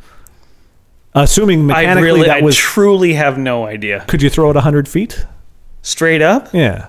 [1.14, 4.04] Assuming mechanically I really, that I was, truly have no idea.
[4.06, 5.24] could you throw it hundred feet?
[5.82, 6.88] Straight up, Yeah,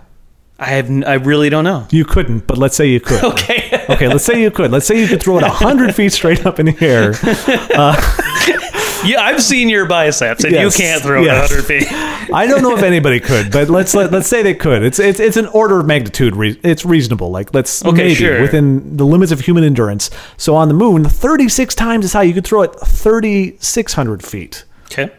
[0.60, 0.88] I have.
[0.90, 1.88] n- I really don't know.
[1.92, 3.24] you couldn't, but let's say you could.
[3.32, 3.86] Okay.
[3.90, 4.70] okay, let's say you could.
[4.70, 7.14] Let's say you could throw it hundred feet straight up in the air.
[9.06, 11.52] yeah, I've seen your biceps, and Yes, you can't throw yes.
[11.52, 11.92] it 100 feet.
[12.34, 14.84] I don't know if anybody could, but let's let, let's say they could.
[14.84, 16.36] It's it's it's an order of magnitude.
[16.36, 17.30] Re- it's reasonable.
[17.32, 18.42] Like let's Okay, maybe sure.
[18.42, 20.10] within the limits of human endurance.
[20.38, 22.24] So on the moon, thirty six times as high.
[22.24, 24.66] You could throw it thirty six hundred feet.
[24.86, 25.12] Okay.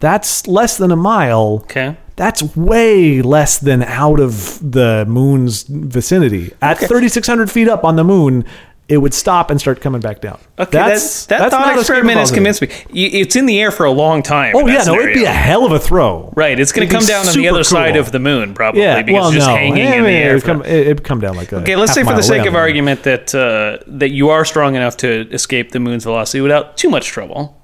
[0.00, 1.60] That's less than a mile.
[1.64, 1.96] Okay.
[2.16, 6.52] That's way less than out of the moon's vicinity.
[6.60, 8.44] At six hundred feet up on the moon,
[8.88, 10.38] it would stop and start coming back down.
[10.58, 12.68] Okay, that's, that that's thought experiment has convinced me.
[12.90, 14.54] It's in the air for a long time.
[14.56, 16.32] Oh yeah, that no, it'd be a hell of a throw.
[16.36, 16.58] right.
[16.58, 19.12] It's going to come down on the other side of the moon, probably, Yeah, because
[19.12, 20.30] well, it's just no, hanging in the air.
[20.36, 22.46] It'd come, it- it'd come down like a Okay, let's say for the sake of
[22.46, 22.60] on the moon.
[22.60, 26.88] argument that uh, that you are strong enough to escape the moon's velocity without too
[26.88, 27.60] much trouble.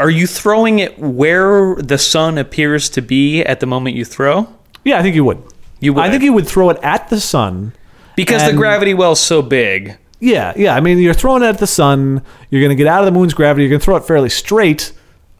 [0.00, 4.48] Are you throwing it where the sun appears to be at the moment you throw?
[4.82, 5.40] Yeah, I think you would.
[5.78, 6.02] You would.
[6.02, 7.72] I think you would throw it at the sun.
[8.16, 9.96] Because the gravity well's so big.
[10.20, 10.74] Yeah, yeah.
[10.74, 12.22] I mean, you're throwing it at the sun.
[12.50, 13.64] You're going to get out of the moon's gravity.
[13.64, 14.92] You're going to throw it fairly straight,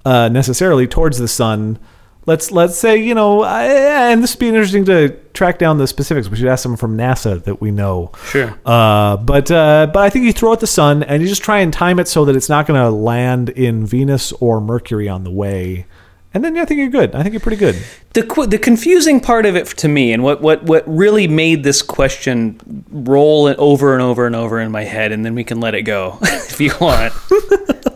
[0.05, 1.79] uh, necessarily towards the sun.
[2.27, 3.65] Let's let's say you know, I,
[4.11, 6.29] and this would be interesting to track down the specifics.
[6.31, 8.13] We should ask someone from NASA that we know.
[8.25, 8.59] Sure.
[8.65, 11.59] Uh, but uh, but I think you throw at the sun and you just try
[11.59, 15.25] and time it so that it's not going to land in Venus or Mercury on
[15.25, 15.87] the way.
[16.35, 17.15] And then I think you're good.
[17.15, 17.81] I think you're pretty good.
[18.13, 21.63] The qu- the confusing part of it to me, and what, what, what really made
[21.63, 25.61] this question roll over and over and over in my head, and then we can
[25.61, 27.13] let it go if you want.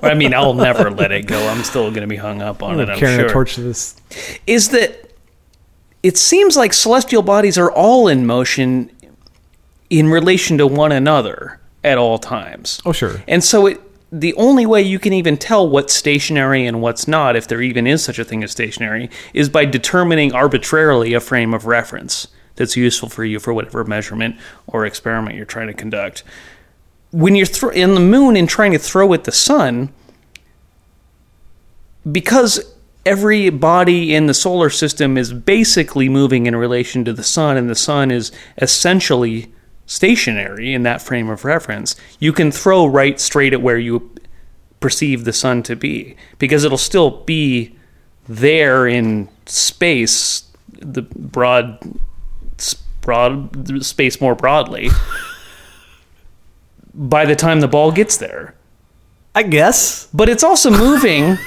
[0.05, 1.49] I mean, I'll never let it go.
[1.49, 2.89] I'm still going to be hung up on it.
[2.89, 3.28] I'm carrying sure.
[3.28, 4.01] a torch to this.
[4.47, 5.11] Is that
[6.05, 8.93] it seems like celestial bodies are all in motion
[9.91, 12.80] in relation to one another at all times.
[12.84, 13.22] Oh sure.
[13.26, 13.80] And so it
[14.11, 17.87] the only way you can even tell what's stationary and what's not, if there even
[17.87, 22.77] is such a thing as stationary, is by determining arbitrarily a frame of reference that's
[22.77, 24.37] useful for you for whatever measurement
[24.67, 26.25] or experiment you're trying to conduct.
[27.11, 29.93] When you're thro- in the moon and trying to throw at the sun,
[32.11, 37.57] because every body in the solar system is basically moving in relation to the sun,
[37.57, 39.53] and the sun is essentially
[39.89, 44.09] stationary in that frame of reference, you can throw right straight at where you
[44.78, 47.74] perceive the sun to be because it'll still be
[48.28, 51.78] there in space, the broad,
[53.01, 54.91] broad space more broadly.
[56.95, 58.55] by the time the ball gets there,
[59.34, 60.07] I guess.
[60.12, 61.39] but it's also moving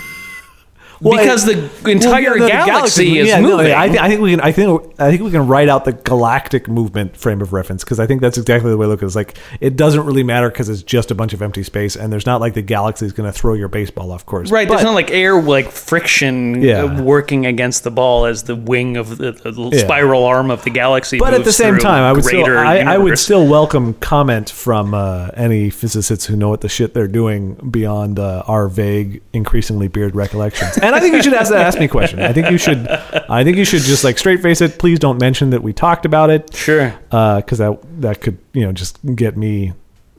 [1.02, 3.74] Well, because it- the entire Well, yeah, the galaxy, is yeah, no, moving.
[3.74, 4.40] I, thi- I think we can.
[4.42, 4.94] I think.
[5.00, 8.22] I think we can write out the galactic movement frame of reference because I think
[8.22, 9.08] that's exactly the way to look at it.
[9.08, 12.14] It's like it doesn't really matter because it's just a bunch of empty space, and
[12.14, 14.52] there's not like the galaxy is going to throw your baseball off course.
[14.52, 16.84] Right, But- there's not like air like friction Yeah.
[16.84, 19.80] uh, working against the ball as the wing of the, the Yeah.
[19.80, 21.18] spiral arm of the galaxy.
[21.18, 24.94] but at the same time, I would still, I, I would still welcome comment from
[24.94, 29.88] uh, any physicists who know what the shit they're doing beyond uh, our vague, increasingly
[29.88, 30.78] beard recollections.
[30.92, 32.20] And I think you should ask that ask me question.
[32.20, 32.86] I think you should.
[32.88, 34.78] I think you should just like straight face it.
[34.78, 36.54] Please don't mention that we talked about it.
[36.54, 36.94] sure.
[37.12, 39.74] Uh, because that that could you know just get me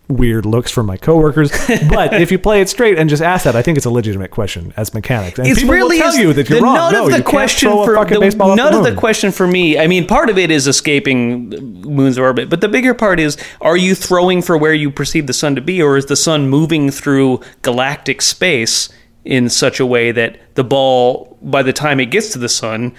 [0.08, 1.50] weird looks from my coworkers.
[1.88, 4.30] but if you play it straight and just ask that, I think it's a legitimate
[4.30, 5.38] question as mechanics.
[5.38, 6.74] And It's people really will tell you that you're the wrong.
[6.74, 9.46] nut no, of the question for the, baseball off nut the of the question for
[9.46, 9.78] me.
[9.78, 11.50] I mean, part of it is escaping
[11.82, 15.32] moon's orbit, but the bigger part is: are you throwing for where you perceive the
[15.32, 18.88] sun to be, or is the sun moving through galactic space
[19.24, 22.92] in such a way that the ball, by the time it gets to the sun,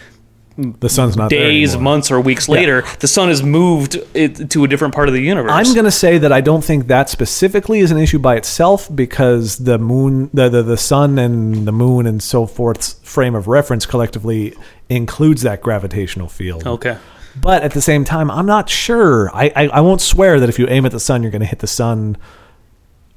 [0.55, 4.67] The sun's not days, months, or weeks later, the sun has moved it to a
[4.67, 5.51] different part of the universe.
[5.51, 8.87] I'm going to say that I don't think that specifically is an issue by itself
[8.93, 13.47] because the moon, the, the the sun and the moon and so forth's frame of
[13.47, 14.53] reference collectively
[14.89, 16.67] includes that gravitational field.
[16.67, 16.97] okay.
[17.35, 19.31] But at the same time, I'm not sure.
[19.35, 21.47] I, I, I won't swear that if you aim at the sun, you're going to
[21.47, 22.15] hit the sun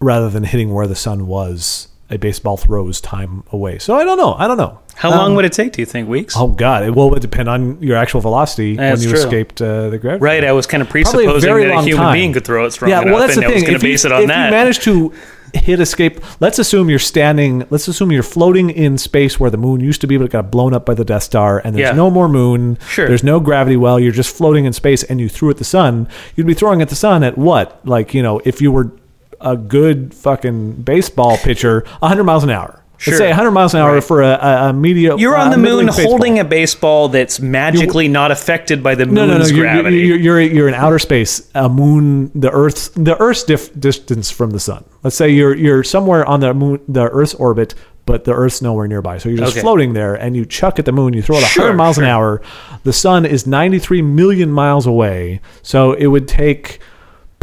[0.00, 3.78] rather than hitting where the sun was a baseball throws time away.
[3.78, 4.34] So I don't know.
[4.34, 4.78] I don't know.
[4.94, 5.72] How long would it take?
[5.72, 6.34] Do you think weeks?
[6.36, 6.82] Oh God!
[6.84, 9.24] It will depend on your actual velocity That's when you true.
[9.24, 10.22] escaped uh, the gravity.
[10.24, 12.14] Right, I was kind of Probably a presupposing that a human time.
[12.14, 14.04] being could throw it strong yeah, enough, well, that's I was going to you, base
[14.06, 14.46] it on if that.
[14.46, 15.12] If you manage to
[15.52, 17.66] hit escape, let's assume you're standing.
[17.68, 20.50] Let's assume you're floating in space where the moon used to be, but it got
[20.50, 21.94] blown up by the Death Star, and there's Yeah.
[21.94, 22.78] no more moon.
[22.88, 23.06] Sure.
[23.06, 24.00] There's no gravity well.
[24.00, 26.08] You're just floating in space, and you threw at the sun.
[26.36, 27.80] You'd be throwing at the sun at what?
[27.84, 28.92] Like you know, if you were
[29.40, 32.82] a good fucking baseball pitcher, 100 miles an hour.
[32.98, 33.12] Sure.
[33.12, 34.02] Let's say 100 miles an hour Right.
[34.04, 35.18] for a, a, a medium.
[35.18, 36.04] You're on uh, the moon middling baseball.
[36.06, 39.44] holding a baseball that's magically not affected by the moon's No, no, no.
[39.44, 39.96] You're, gravity.
[39.98, 41.50] you're, you're, you're in outer space.
[41.54, 44.82] A moon, the Earth's the Earth's dif- distance from the sun.
[45.02, 47.74] Let's say you're you're somewhere on the moon, the Earth's orbit,
[48.06, 49.18] but the Earth's nowhere nearby.
[49.18, 49.60] So you're just Okay.
[49.60, 51.12] floating there, and you chuck at the moon.
[51.12, 52.40] You throw it Sure, 100 miles an hour.
[52.84, 55.42] The sun is 93 million miles away.
[55.60, 56.78] So it would take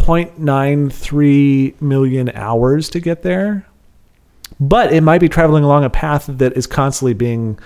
[0.04, 3.66] 0.93 million hours to get there.
[4.60, 7.60] But it might be traveling along a path that is constantly being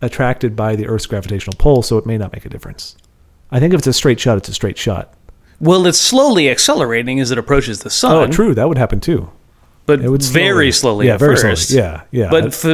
[0.00, 2.96] attracted by the Earth's gravitational pull, so it may not make a difference.
[3.50, 5.14] I think if it's a straight shot, it's a straight shot.
[5.60, 8.12] well, it's slowly accelerating as it approaches the sun.
[8.16, 8.52] Oh, true.
[8.54, 9.30] That would happen too.
[9.86, 11.68] But It would very slowly Yeah, at very first.
[11.70, 11.82] slowly.
[11.82, 12.30] Yeah, yeah.
[12.30, 12.64] But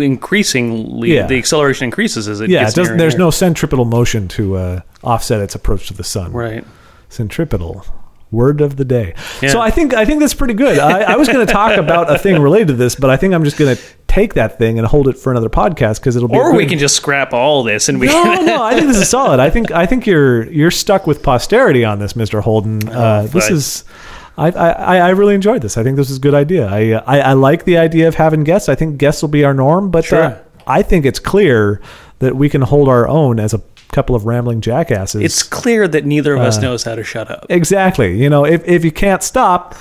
[0.00, 1.26] increasingly, Yeah.
[1.26, 4.80] the acceleration increases as it yeah, it gets doesn't, there's no centripetal motion to uh,
[5.04, 6.32] offset its approach to the sun.
[6.32, 6.64] Right.
[7.08, 7.84] Centripetal.
[8.32, 9.14] Word of the day.
[9.40, 9.50] Yeah.
[9.50, 10.78] So I think I think that's pretty good.
[10.78, 13.34] I, I was going to talk about a thing related to this, but I think
[13.34, 16.28] I'm just going to take that thing and hold it for another podcast because it'll
[16.28, 16.36] be.
[16.36, 18.96] Or we good- can just scrap all this and we No, no, I think this
[18.96, 19.38] is solid.
[19.38, 22.88] I think I think you're you're stuck with posterity on this, Mister Holden.
[22.88, 23.84] Uh, this is.
[24.38, 25.78] I, I, I really enjoyed this.
[25.78, 26.66] I think this is a good idea.
[26.68, 28.68] I, I I like the idea of having guests.
[28.68, 31.80] I think guests will be our norm, but uh, I think it's clear
[32.18, 33.62] that we can hold our own as a
[33.92, 35.22] couple of rambling jackasses.
[35.22, 37.46] It's clear that neither of Uh, us knows how to shut up.
[37.48, 38.20] Exactly.
[38.20, 39.74] You know, if, if you can't stop,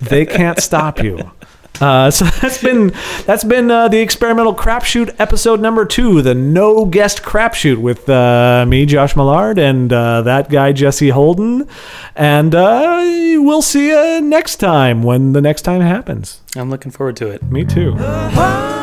[0.00, 1.30] they can't stop you.
[1.80, 2.92] Uh, so that's been
[3.24, 8.66] that's been uh, the experimental crapshoot episode number two, the no guest crapshoot with uh,
[8.68, 11.66] me, Josh Millard, and uh, that guy Jesse Holden,
[12.14, 13.00] and uh,
[13.38, 16.42] we'll see you next time when the next time happens.
[16.54, 17.42] I'm looking forward to it.
[17.44, 17.94] Me too.
[17.96, 18.76] Oh,